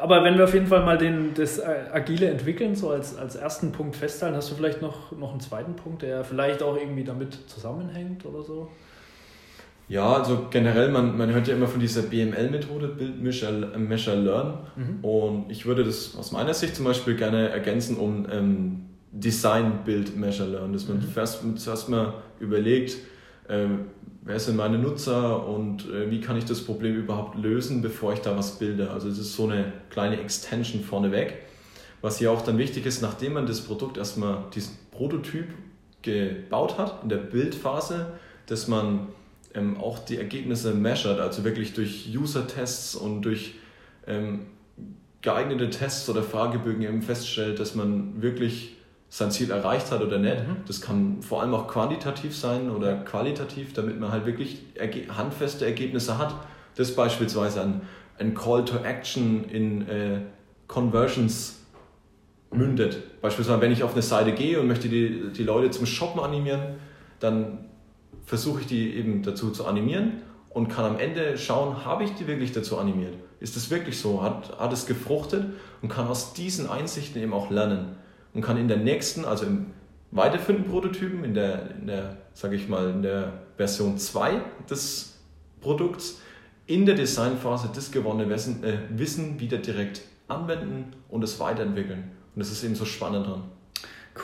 aber 0.00 0.24
wenn 0.24 0.36
wir 0.36 0.44
auf 0.44 0.54
jeden 0.54 0.66
Fall 0.66 0.84
mal 0.84 0.98
den, 0.98 1.34
das 1.34 1.60
Agile 1.62 2.28
entwickeln, 2.28 2.74
so 2.74 2.90
als, 2.90 3.16
als 3.16 3.36
ersten 3.36 3.72
Punkt 3.72 3.96
festhalten, 3.96 4.36
hast 4.36 4.50
du 4.50 4.54
vielleicht 4.54 4.82
noch, 4.82 5.12
noch 5.12 5.30
einen 5.30 5.40
zweiten 5.40 5.76
Punkt, 5.76 6.02
der 6.02 6.24
vielleicht 6.24 6.62
auch 6.62 6.76
irgendwie 6.76 7.04
damit 7.04 7.48
zusammenhängt 7.48 8.24
oder 8.26 8.42
so? 8.42 8.70
Ja, 9.88 10.14
also 10.14 10.46
generell, 10.50 10.90
man, 10.90 11.16
man 11.16 11.32
hört 11.32 11.46
ja 11.46 11.54
immer 11.54 11.68
von 11.68 11.80
dieser 11.80 12.02
BML-Methode, 12.02 12.88
Build, 12.88 13.22
Measure, 13.22 13.78
Measure 13.78 14.16
Learn. 14.16 14.58
Mhm. 14.74 15.04
Und 15.04 15.44
ich 15.48 15.64
würde 15.64 15.84
das 15.84 16.16
aus 16.16 16.32
meiner 16.32 16.54
Sicht 16.54 16.74
zum 16.74 16.84
Beispiel 16.84 17.14
gerne 17.14 17.50
ergänzen 17.50 17.96
um 17.96 18.26
ähm, 18.30 18.86
Design, 19.12 19.80
Build, 19.84 20.16
Measure 20.16 20.48
Learn. 20.48 20.72
Dass 20.72 20.88
man 20.88 20.98
mhm. 20.98 21.12
zuerst, 21.12 21.40
zuerst 21.56 21.88
mal 21.88 22.14
überlegt, 22.40 22.96
ähm, 23.48 23.86
wer 24.26 24.40
sind 24.40 24.56
meine 24.56 24.76
Nutzer 24.76 25.46
und 25.46 25.88
äh, 25.88 26.10
wie 26.10 26.20
kann 26.20 26.36
ich 26.36 26.44
das 26.44 26.60
Problem 26.60 26.96
überhaupt 26.96 27.38
lösen, 27.38 27.80
bevor 27.80 28.12
ich 28.12 28.20
da 28.20 28.36
was 28.36 28.58
bilde. 28.58 28.90
Also 28.90 29.08
es 29.08 29.18
ist 29.18 29.34
so 29.34 29.44
eine 29.44 29.72
kleine 29.88 30.20
Extension 30.20 30.82
vorneweg. 30.82 31.34
Was 32.02 32.18
hier 32.18 32.30
auch 32.30 32.42
dann 32.42 32.58
wichtig 32.58 32.84
ist, 32.84 33.00
nachdem 33.00 33.32
man 33.32 33.46
das 33.46 33.62
Produkt 33.62 33.96
erstmal 33.96 34.44
diesen 34.54 34.76
Prototyp 34.90 35.46
gebaut 36.02 36.76
hat, 36.76 37.02
in 37.04 37.08
der 37.08 37.16
Bildphase, 37.16 38.12
dass 38.46 38.68
man 38.68 39.08
ähm, 39.54 39.78
auch 39.78 40.00
die 40.00 40.18
Ergebnisse 40.18 40.74
measured, 40.74 41.20
also 41.20 41.44
wirklich 41.44 41.72
durch 41.72 42.08
User-Tests 42.14 42.96
und 42.96 43.22
durch 43.22 43.54
ähm, 44.06 44.46
geeignete 45.22 45.70
Tests 45.70 46.08
oder 46.08 46.22
Fragebögen 46.22 46.82
eben 46.82 47.02
feststellt, 47.02 47.58
dass 47.58 47.74
man 47.74 48.22
wirklich 48.22 48.76
sein 49.16 49.30
Ziel 49.30 49.50
erreicht 49.50 49.90
hat 49.90 50.02
oder 50.02 50.18
nicht. 50.18 50.46
Mhm. 50.46 50.56
Das 50.66 50.82
kann 50.82 51.22
vor 51.22 51.40
allem 51.40 51.54
auch 51.54 51.68
quantitativ 51.68 52.36
sein 52.36 52.68
oder 52.68 52.96
qualitativ, 52.96 53.72
damit 53.72 53.98
man 53.98 54.12
halt 54.12 54.26
wirklich 54.26 54.58
handfeste 55.08 55.64
Ergebnisse 55.64 56.18
hat. 56.18 56.34
Das 56.74 56.94
beispielsweise 56.94 57.62
ein, 57.62 57.80
ein 58.18 58.34
Call 58.34 58.66
to 58.66 58.76
Action 58.76 59.44
in 59.48 59.88
äh, 59.88 60.20
Conversions 60.66 61.60
mündet. 62.50 63.20
Beispielsweise, 63.22 63.58
wenn 63.62 63.72
ich 63.72 63.82
auf 63.82 63.94
eine 63.94 64.02
Seite 64.02 64.32
gehe 64.32 64.60
und 64.60 64.66
möchte 64.66 64.90
die, 64.90 65.32
die 65.32 65.44
Leute 65.44 65.70
zum 65.70 65.86
Shoppen 65.86 66.20
animieren, 66.20 66.74
dann 67.18 67.70
versuche 68.26 68.60
ich 68.60 68.66
die 68.66 68.96
eben 68.96 69.22
dazu 69.22 69.50
zu 69.50 69.64
animieren 69.64 70.20
und 70.50 70.68
kann 70.68 70.84
am 70.84 70.98
Ende 70.98 71.38
schauen, 71.38 71.86
habe 71.86 72.04
ich 72.04 72.12
die 72.12 72.26
wirklich 72.26 72.52
dazu 72.52 72.76
animiert? 72.76 73.14
Ist 73.40 73.56
das 73.56 73.70
wirklich 73.70 73.98
so? 73.98 74.22
Hat, 74.22 74.58
hat 74.58 74.74
es 74.74 74.84
gefruchtet? 74.84 75.46
Und 75.80 75.88
kann 75.88 76.06
aus 76.06 76.34
diesen 76.34 76.68
Einsichten 76.68 77.22
eben 77.22 77.32
auch 77.32 77.50
lernen 77.50 77.96
und 78.36 78.42
kann 78.42 78.58
in 78.58 78.68
der 78.68 78.76
nächsten, 78.76 79.24
also 79.24 79.46
im 79.46 79.66
weiterführenden 80.12 80.70
Prototypen, 80.70 81.24
in 81.24 81.34
der, 81.34 81.70
in 81.80 81.86
der 81.86 82.16
sage 82.34 82.54
ich 82.54 82.68
mal, 82.68 82.90
in 82.90 83.02
der 83.02 83.32
Version 83.56 83.96
2 83.96 84.42
des 84.68 85.18
Produkts, 85.62 86.20
in 86.66 86.84
der 86.84 86.94
Designphase 86.94 87.70
das 87.74 87.90
gewonnene 87.90 88.28
Wissen, 88.28 88.62
äh, 88.62 88.78
Wissen 88.90 89.40
wieder 89.40 89.56
direkt 89.56 90.02
anwenden 90.28 90.92
und 91.08 91.24
es 91.24 91.40
weiterentwickeln. 91.40 92.10
Und 92.34 92.40
das 92.40 92.50
ist 92.50 92.62
eben 92.62 92.74
so 92.74 92.84
spannend 92.84 93.26
dran. 93.26 93.44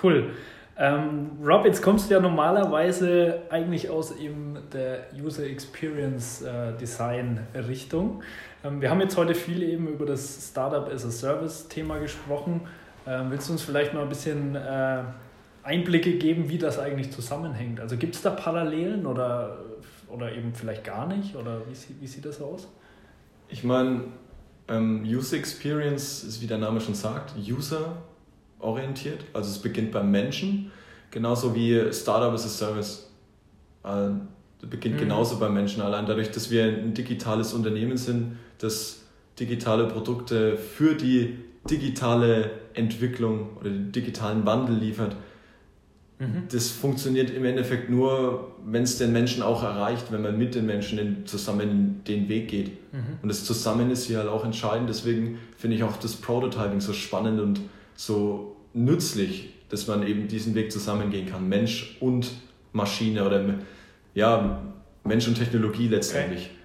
Cool. 0.03 0.31
Ähm, 0.77 1.31
Rob, 1.43 1.65
jetzt 1.65 1.81
kommst 1.81 2.11
du 2.11 2.15
ja 2.15 2.21
normalerweise 2.21 3.43
eigentlich 3.49 3.89
aus 3.89 4.15
eben 4.19 4.59
der 4.75 5.07
User 5.19 5.45
Experience 5.45 6.43
äh, 6.43 6.77
Design 6.79 7.47
Richtung. 7.55 8.23
Ähm, 8.63 8.83
wir 8.83 8.91
haben 8.91 9.01
jetzt 9.01 9.17
heute 9.17 9.35
viel 9.35 9.63
eben 9.63 9.87
über 9.87 10.05
das 10.05 10.51
Startup 10.51 10.87
as 10.93 11.07
a 11.07 11.11
Service 11.11 11.69
Thema 11.69 11.99
gesprochen. 11.99 12.63
Ähm, 13.07 13.31
willst 13.31 13.49
du 13.49 13.53
uns 13.53 13.63
vielleicht 13.63 13.95
mal 13.95 14.03
ein 14.03 14.09
bisschen 14.09 14.55
äh, 14.55 15.03
Einblicke 15.63 16.19
geben, 16.19 16.49
wie 16.49 16.59
das 16.59 16.79
eigentlich 16.79 17.11
zusammenhängt? 17.11 17.81
Also 17.81 17.97
gibt 17.97 18.15
es 18.15 18.23
da 18.23 18.31
Parallelen 18.31 19.07
oder, 19.07 19.59
oder 20.09 20.33
eben 20.33 20.55
vielleicht 20.55 20.85
gar 20.85 21.07
nicht? 21.07 21.37
Oder 21.37 21.61
wie, 21.69 22.01
wie 22.01 22.07
sieht 22.07 22.25
das 22.25 22.41
aus? 22.41 22.69
Ich 23.49 23.65
meine, 23.65 24.05
ähm, 24.69 25.05
User 25.05 25.37
Experience 25.37 26.25
ist, 26.25 26.41
wie 26.41 26.47
der 26.47 26.59
Name 26.59 26.81
schon 26.81 26.95
sagt, 26.95 27.35
User 27.37 27.97
orientiert. 28.59 29.25
Also 29.33 29.51
es 29.51 29.59
beginnt 29.59 29.93
beim 29.93 30.11
Menschen, 30.11 30.71
genauso 31.11 31.55
wie 31.55 31.93
Startup 31.93 32.33
as 32.33 32.45
a 32.45 32.49
Service. 32.49 33.11
Äh, 33.85 34.11
beginnt 34.67 34.97
mhm. 34.97 35.01
genauso 35.01 35.39
beim 35.39 35.55
Menschen. 35.55 35.83
Allein 35.83 36.07
dadurch, 36.07 36.31
dass 36.31 36.51
wir 36.51 36.65
ein 36.65 36.95
digitales 36.95 37.53
Unternehmen 37.53 37.97
sind, 37.97 38.39
das 38.59 39.02
digitale 39.39 39.87
Produkte 39.87 40.57
für 40.57 40.95
die 40.95 41.39
digitale 41.69 42.51
Entwicklung 42.75 43.57
oder 43.59 43.71
den 43.71 43.93
digitalen 43.93 44.45
Wandel 44.47 44.77
liefert. 44.77 45.17
Mhm. 46.19 46.45
Das 46.51 46.71
funktioniert 46.71 47.31
im 47.31 47.45
Endeffekt 47.45 47.91
nur, 47.91 48.55
wenn 48.65 48.83
es 48.83 48.99
den 48.99 49.13
Menschen 49.13 49.43
auch 49.43 49.63
erreicht, 49.63 50.13
wenn 50.13 50.23
man 50.23 50.39
mit 50.39 50.55
den 50.55 50.67
Menschen 50.67 51.27
zusammen 51.27 52.03
den 52.07 52.29
Weg 52.29 52.49
geht. 52.49 52.69
Mhm. 52.93 53.19
Und 53.23 53.29
das 53.29 53.45
Zusammen 53.45 53.91
ist 53.91 54.07
hier 54.07 54.19
halt 54.19 54.29
auch 54.29 54.45
entscheidend. 54.45 54.89
Deswegen 54.89 55.39
finde 55.57 55.77
ich 55.77 55.83
auch 55.83 55.97
das 55.97 56.17
Prototyping 56.17 56.81
so 56.81 56.93
spannend 56.93 57.41
und 57.41 57.61
so 57.95 58.57
nützlich, 58.73 59.51
dass 59.69 59.87
man 59.87 60.07
eben 60.07 60.29
diesen 60.29 60.55
Weg 60.55 60.73
zusammengehen 60.73 61.27
kann. 61.27 61.49
Mensch 61.49 61.97
und 62.01 62.31
Maschine 62.73 63.25
oder 63.27 63.45
ja, 64.15 64.63
Mensch 65.05 65.27
und 65.29 65.37
Technologie 65.37 65.89
letztendlich. 65.89 66.45
Okay. 66.45 66.62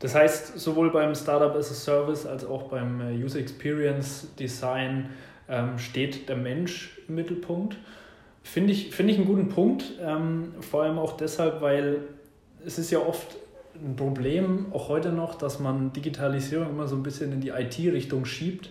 Das 0.00 0.14
heißt, 0.14 0.58
sowohl 0.58 0.90
beim 0.90 1.14
Startup 1.14 1.54
as 1.54 1.70
a 1.70 1.74
Service 1.74 2.26
als 2.26 2.44
auch 2.44 2.64
beim 2.64 3.00
äh, 3.00 3.22
User 3.22 3.38
Experience 3.38 4.28
Design 4.38 5.10
ähm, 5.48 5.78
steht 5.78 6.28
der 6.28 6.36
Mensch 6.36 6.98
im 7.06 7.14
Mittelpunkt. 7.14 7.76
Finde 8.42 8.72
ich, 8.72 8.94
find 8.94 9.10
ich 9.10 9.18
einen 9.18 9.26
guten 9.26 9.48
Punkt, 9.50 9.84
ähm, 10.00 10.54
vor 10.60 10.82
allem 10.82 10.98
auch 10.98 11.16
deshalb, 11.16 11.60
weil 11.60 11.98
es 12.64 12.78
ist 12.78 12.90
ja 12.90 12.98
oft 13.00 13.36
ein 13.74 13.94
Problem, 13.94 14.66
auch 14.72 14.88
heute 14.88 15.12
noch, 15.12 15.36
dass 15.36 15.60
man 15.60 15.92
Digitalisierung 15.92 16.70
immer 16.70 16.88
so 16.88 16.96
ein 16.96 17.02
bisschen 17.02 17.32
in 17.32 17.40
die 17.40 17.50
IT-Richtung 17.50 18.24
schiebt. 18.24 18.70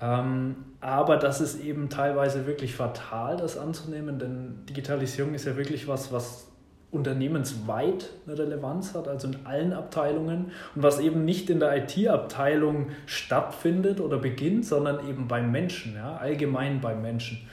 Ähm, 0.00 0.56
aber 0.80 1.16
das 1.16 1.40
ist 1.40 1.62
eben 1.62 1.88
teilweise 1.90 2.46
wirklich 2.46 2.74
fatal, 2.74 3.36
das 3.36 3.56
anzunehmen, 3.56 4.18
denn 4.18 4.64
Digitalisierung 4.68 5.34
ist 5.34 5.44
ja 5.46 5.56
wirklich 5.56 5.86
was, 5.86 6.10
was 6.10 6.49
unternehmensweit 6.92 8.10
eine 8.26 8.38
Relevanz 8.38 8.94
hat, 8.94 9.06
also 9.06 9.28
in 9.28 9.46
allen 9.46 9.72
Abteilungen 9.72 10.50
und 10.74 10.82
was 10.82 10.98
eben 10.98 11.24
nicht 11.24 11.48
in 11.48 11.60
der 11.60 11.76
IT-Abteilung 11.76 12.88
stattfindet 13.06 14.00
oder 14.00 14.18
beginnt, 14.18 14.66
sondern 14.66 15.08
eben 15.08 15.28
beim 15.28 15.52
Menschen, 15.52 15.94
ja, 15.94 16.16
allgemein 16.16 16.80
beim 16.80 17.00
Menschen. 17.00 17.46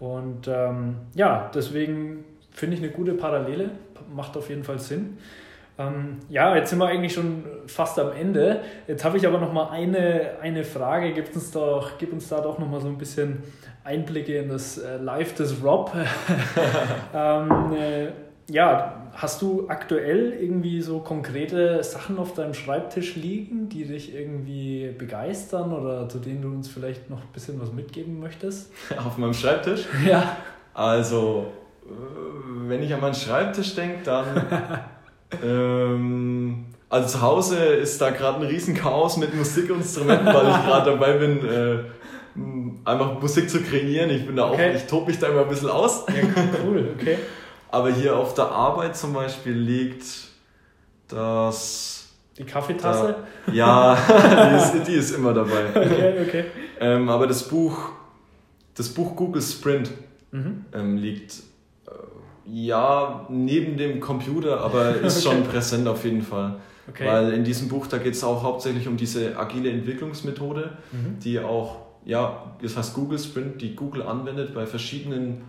Und 0.00 0.48
ähm, 0.48 0.96
ja, 1.14 1.50
deswegen 1.54 2.24
finde 2.50 2.76
ich 2.76 2.82
eine 2.82 2.92
gute 2.92 3.14
Parallele, 3.14 3.70
macht 4.14 4.36
auf 4.36 4.48
jeden 4.48 4.64
Fall 4.64 4.78
Sinn. 4.78 5.18
Ähm, 5.78 6.18
ja, 6.28 6.56
jetzt 6.56 6.70
sind 6.70 6.80
wir 6.80 6.86
eigentlich 6.86 7.12
schon 7.12 7.44
fast 7.66 7.98
am 8.00 8.10
Ende. 8.12 8.62
Jetzt 8.88 9.04
habe 9.04 9.16
ich 9.16 9.26
aber 9.26 9.38
noch 9.38 9.52
mal 9.52 9.70
eine, 9.70 10.38
eine 10.40 10.64
Frage. 10.64 11.12
Gib 11.12 11.34
uns, 11.34 11.52
doch, 11.52 11.92
gib 11.98 12.12
uns 12.12 12.28
da 12.28 12.40
doch 12.40 12.58
noch 12.58 12.68
mal 12.68 12.80
so 12.80 12.88
ein 12.88 12.98
bisschen 12.98 13.44
Einblicke 13.84 14.38
in 14.38 14.48
das 14.48 14.78
äh, 14.78 14.96
Live 14.96 15.34
des 15.34 15.62
Rob. 15.62 15.92
ähm, 17.14 17.72
äh, 17.72 18.08
ja, 18.50 19.10
hast 19.12 19.42
du 19.42 19.66
aktuell 19.68 20.32
irgendwie 20.40 20.80
so 20.80 21.00
konkrete 21.00 21.82
Sachen 21.82 22.18
auf 22.18 22.34
deinem 22.34 22.54
Schreibtisch 22.54 23.16
liegen, 23.16 23.68
die 23.68 23.84
dich 23.84 24.14
irgendwie 24.14 24.94
begeistern 24.96 25.72
oder 25.72 26.08
zu 26.08 26.18
denen 26.18 26.42
du 26.42 26.48
uns 26.48 26.68
vielleicht 26.68 27.10
noch 27.10 27.20
ein 27.20 27.32
bisschen 27.32 27.60
was 27.60 27.72
mitgeben 27.72 28.20
möchtest? 28.20 28.72
Auf 29.06 29.18
meinem 29.18 29.34
Schreibtisch? 29.34 29.86
Ja. 30.06 30.36
Also, 30.72 31.52
äh, 31.84 32.68
wenn 32.68 32.82
ich 32.82 32.94
an 32.94 33.00
meinen 33.00 33.14
Schreibtisch 33.14 33.74
denke, 33.74 33.98
dann 34.04 34.24
ähm, 35.44 36.66
also 36.88 37.18
zu 37.18 37.22
Hause 37.22 37.56
ist 37.56 38.00
da 38.00 38.10
gerade 38.10 38.40
ein 38.40 38.46
riesen 38.46 38.74
Chaos 38.74 39.16
mit 39.16 39.34
Musikinstrumenten, 39.34 40.26
weil 40.26 40.48
ich 40.48 40.64
gerade 40.64 40.92
dabei 40.92 41.12
bin, 41.14 41.44
äh, 41.44 41.78
einfach 42.84 43.20
Musik 43.20 43.50
zu 43.50 43.60
kreieren. 43.60 44.08
Ich 44.10 44.24
bin 44.24 44.36
da 44.36 44.50
okay. 44.50 44.70
auch, 44.70 44.74
ich 44.76 44.86
tobe 44.86 45.10
mich 45.10 45.18
da 45.18 45.26
immer 45.26 45.42
ein 45.42 45.48
bisschen 45.48 45.68
aus. 45.68 46.06
Ja, 46.08 46.14
cool, 46.64 46.94
okay. 46.98 47.18
Aber 47.70 47.90
hier 47.90 48.16
auf 48.16 48.34
der 48.34 48.46
Arbeit 48.46 48.96
zum 48.96 49.12
Beispiel 49.12 49.52
liegt 49.52 50.06
das. 51.08 52.08
Die 52.36 52.44
Kaffeetasse? 52.44 53.16
Da, 53.46 53.52
ja, 53.52 53.98
die, 54.08 54.78
ist, 54.78 54.88
die 54.88 54.94
ist 54.94 55.10
immer 55.10 55.34
dabei. 55.34 55.64
Okay, 55.74 56.26
okay. 56.26 56.44
Ähm, 56.80 57.08
aber 57.08 57.26
das 57.26 57.48
Buch, 57.48 57.90
das 58.74 58.88
Buch 58.88 59.16
Google 59.16 59.42
Sprint 59.42 59.90
mhm. 60.30 60.64
ähm, 60.72 60.96
liegt 60.96 61.34
ja, 62.50 63.26
neben 63.28 63.76
dem 63.76 64.00
Computer, 64.00 64.60
aber 64.60 64.96
ist 65.02 65.24
okay. 65.26 65.36
schon 65.36 65.44
präsent 65.44 65.86
auf 65.86 66.04
jeden 66.04 66.22
Fall. 66.22 66.56
Okay. 66.88 67.06
Weil 67.06 67.32
in 67.34 67.44
diesem 67.44 67.68
Buch, 67.68 67.86
da 67.86 67.98
geht 67.98 68.14
es 68.14 68.24
auch 68.24 68.42
hauptsächlich 68.42 68.88
um 68.88 68.96
diese 68.96 69.36
agile 69.36 69.70
Entwicklungsmethode, 69.70 70.70
mhm. 70.90 71.18
die 71.22 71.38
auch, 71.38 71.76
ja, 72.06 72.54
das 72.62 72.76
heißt 72.76 72.94
Google 72.94 73.18
Sprint, 73.18 73.60
die 73.60 73.74
Google 73.74 74.02
anwendet 74.02 74.54
bei 74.54 74.64
verschiedenen, 74.64 75.42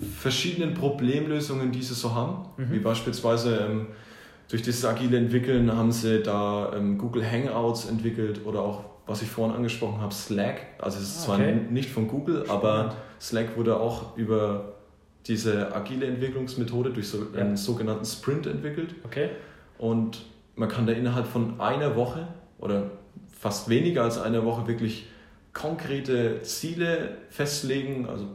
verschiedenen 0.00 0.74
Problemlösungen, 0.74 1.72
die 1.72 1.82
sie 1.82 1.94
so 1.94 2.14
haben. 2.14 2.46
Mhm. 2.56 2.72
Wie 2.72 2.78
beispielsweise 2.78 3.56
ähm, 3.58 3.86
durch 4.48 4.62
dieses 4.62 4.84
agile 4.84 5.16
Entwickeln 5.16 5.74
haben 5.74 5.92
sie 5.92 6.22
da 6.22 6.72
ähm, 6.74 6.98
Google 6.98 7.24
Hangouts 7.24 7.86
entwickelt 7.86 8.40
oder 8.44 8.62
auch, 8.62 8.84
was 9.06 9.22
ich 9.22 9.28
vorhin 9.28 9.54
angesprochen 9.54 10.00
habe, 10.00 10.12
Slack. 10.14 10.66
Also 10.78 10.98
es 10.98 11.16
ist 11.16 11.28
okay. 11.28 11.42
zwar 11.42 11.72
nicht 11.72 11.90
von 11.90 12.08
Google, 12.08 12.46
aber 12.48 12.96
Slack 13.20 13.56
wurde 13.56 13.78
auch 13.78 14.16
über 14.16 14.74
diese 15.26 15.74
agile 15.74 16.06
Entwicklungsmethode 16.06 16.90
durch 16.90 17.08
so 17.08 17.26
ja. 17.34 17.40
einen 17.40 17.56
sogenannten 17.56 18.04
Sprint 18.04 18.46
entwickelt. 18.46 18.94
Okay. 19.04 19.30
Und 19.78 20.22
man 20.56 20.68
kann 20.68 20.86
da 20.86 20.92
innerhalb 20.92 21.26
von 21.26 21.60
einer 21.60 21.94
Woche 21.94 22.28
oder 22.58 22.90
fast 23.38 23.68
weniger 23.68 24.04
als 24.04 24.18
einer 24.18 24.44
Woche 24.44 24.66
wirklich 24.66 25.08
konkrete 25.52 26.42
Ziele 26.42 27.16
festlegen, 27.30 28.06
also 28.06 28.26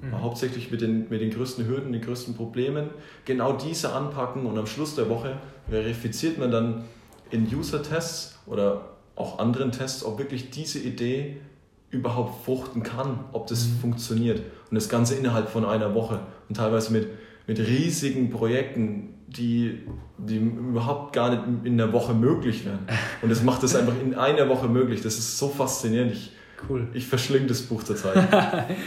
mhm. 0.00 0.20
hauptsächlich 0.20 0.70
mit 0.70 0.80
den, 0.80 1.08
mit 1.08 1.20
den 1.20 1.30
größten 1.30 1.66
Hürden, 1.66 1.92
den 1.92 2.02
größten 2.02 2.34
Problemen, 2.34 2.90
genau 3.24 3.52
diese 3.52 3.92
anpacken 3.92 4.46
und 4.46 4.58
am 4.58 4.66
Schluss 4.66 4.94
der 4.94 5.08
Woche 5.08 5.36
verifiziert 5.68 6.38
man 6.38 6.50
dann 6.50 6.84
in 7.30 7.46
User-Tests 7.52 8.38
oder 8.46 8.96
auch 9.16 9.38
anderen 9.38 9.72
Tests, 9.72 10.04
ob 10.04 10.18
wirklich 10.18 10.50
diese 10.50 10.78
Idee 10.78 11.38
überhaupt 11.90 12.44
fruchten 12.44 12.82
kann, 12.82 13.24
ob 13.32 13.46
das 13.46 13.66
mhm. 13.66 13.78
funktioniert. 13.80 14.42
Und 14.70 14.74
das 14.74 14.88
Ganze 14.88 15.14
innerhalb 15.14 15.48
von 15.48 15.64
einer 15.64 15.94
Woche 15.94 16.20
und 16.48 16.56
teilweise 16.56 16.92
mit, 16.92 17.08
mit 17.46 17.58
riesigen 17.58 18.30
Projekten, 18.30 19.14
die, 19.26 19.80
die 20.16 20.36
überhaupt 20.36 21.12
gar 21.12 21.30
nicht 21.30 21.66
in 21.66 21.80
einer 21.80 21.92
Woche 21.92 22.14
möglich 22.14 22.64
wären. 22.64 22.80
Und 23.22 23.28
das 23.30 23.42
macht 23.42 23.62
das 23.62 23.76
einfach 23.76 23.92
in 24.02 24.14
einer 24.14 24.48
Woche 24.48 24.68
möglich. 24.68 25.02
Das 25.02 25.18
ist 25.18 25.36
so 25.38 25.48
faszinierend. 25.48 26.12
Ich, 26.12 26.32
cool. 26.68 26.88
ich 26.92 27.06
verschlinge 27.06 27.46
das 27.46 27.62
Buch 27.62 27.82
zurzeit. 27.82 28.28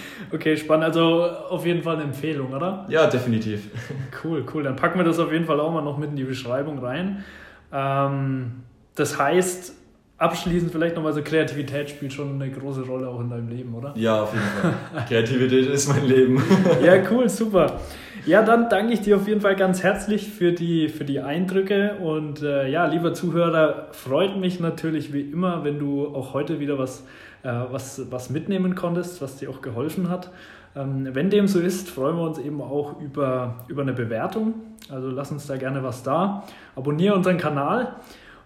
okay, 0.32 0.58
spannend. 0.58 0.86
Also 0.86 1.24
auf 1.26 1.66
jeden 1.66 1.84
Fall 1.84 1.96
eine 1.96 2.04
Empfehlung, 2.04 2.54
oder? 2.54 2.86
Ja, 2.90 3.08
definitiv. 3.08 3.70
Cool, 4.24 4.46
cool. 4.54 4.64
Dann 4.64 4.76
packen 4.76 5.00
wir 5.00 5.06
das 5.06 5.18
auf 5.20 5.32
jeden 5.32 5.46
Fall 5.46 5.60
auch 5.60 5.72
mal 5.72 5.82
noch 5.82 5.98
mit 5.98 6.12
in 6.12 6.16
die 6.16 6.24
Beschreibung 6.24 6.80
rein. 6.80 7.24
Ähm, 7.72 8.64
das 8.94 9.18
heißt, 9.18 9.74
abschließend 10.22 10.72
vielleicht 10.72 10.96
nochmal 10.96 11.14
so, 11.14 11.24
Kreativität 11.24 11.90
spielt 11.90 12.14
schon 12.14 12.40
eine 12.40 12.52
große 12.52 12.84
Rolle 12.84 13.08
auch 13.08 13.20
in 13.20 13.30
deinem 13.30 13.50
Leben, 13.50 13.74
oder? 13.74 13.94
Ja, 13.96 14.22
auf 14.22 14.34
jeden 14.34 14.46
Fall. 14.46 15.06
Kreativität 15.08 15.68
ist 15.68 15.88
mein 15.88 16.06
Leben. 16.06 16.44
ja, 16.84 17.02
cool, 17.10 17.28
super. 17.28 17.80
Ja, 18.28 18.44
dann 18.44 18.70
danke 18.70 18.94
ich 18.94 19.02
dir 19.02 19.16
auf 19.16 19.28
jeden 19.28 19.42
Fall 19.42 19.56
ganz 19.56 19.82
herzlich 19.82 20.30
für 20.30 20.52
die, 20.52 20.90
für 20.90 21.06
die 21.06 21.22
Eindrücke 21.22 21.96
und 22.04 22.44
äh, 22.44 22.70
ja, 22.70 22.86
lieber 22.86 23.16
Zuhörer, 23.16 23.88
freut 23.94 24.38
mich 24.38 24.60
natürlich 24.60 25.12
wie 25.12 25.22
immer, 25.22 25.64
wenn 25.64 25.80
du 25.80 26.08
auch 26.14 26.36
heute 26.36 26.60
wieder 26.60 26.78
was, 26.78 27.04
äh, 27.42 27.52
was, 27.72 28.12
was 28.12 28.30
mitnehmen 28.30 28.76
konntest, 28.76 29.24
was 29.24 29.38
dir 29.38 29.50
auch 29.50 29.62
geholfen 29.62 30.10
hat. 30.10 30.30
Ähm, 30.76 31.10
wenn 31.14 31.32
dem 31.32 31.48
so 31.48 31.60
ist, 31.60 31.90
freuen 31.90 32.16
wir 32.16 32.24
uns 32.24 32.38
eben 32.38 32.62
auch 32.62 33.02
über, 33.02 33.56
über 33.68 33.82
eine 33.82 33.94
Bewertung. 33.94 34.54
Also 34.92 35.10
lass 35.10 35.32
uns 35.32 35.48
da 35.48 35.58
gerne 35.58 35.84
was 35.84 36.04
da. 36.04 36.44
Abonniere 36.76 37.16
unseren 37.16 37.40
Kanal. 37.40 37.96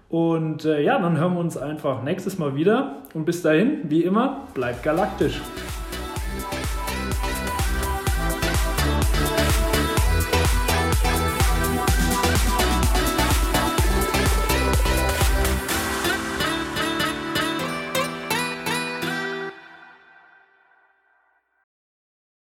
Und 0.09 0.65
äh, 0.65 0.81
ja, 0.81 0.99
dann 0.99 1.17
hören 1.17 1.33
wir 1.33 1.39
uns 1.39 1.57
einfach 1.57 2.03
nächstes 2.03 2.37
Mal 2.37 2.55
wieder. 2.55 2.97
Und 3.13 3.25
bis 3.25 3.41
dahin, 3.41 3.89
wie 3.89 4.03
immer, 4.03 4.47
bleibt 4.53 4.83
galaktisch. 4.83 5.41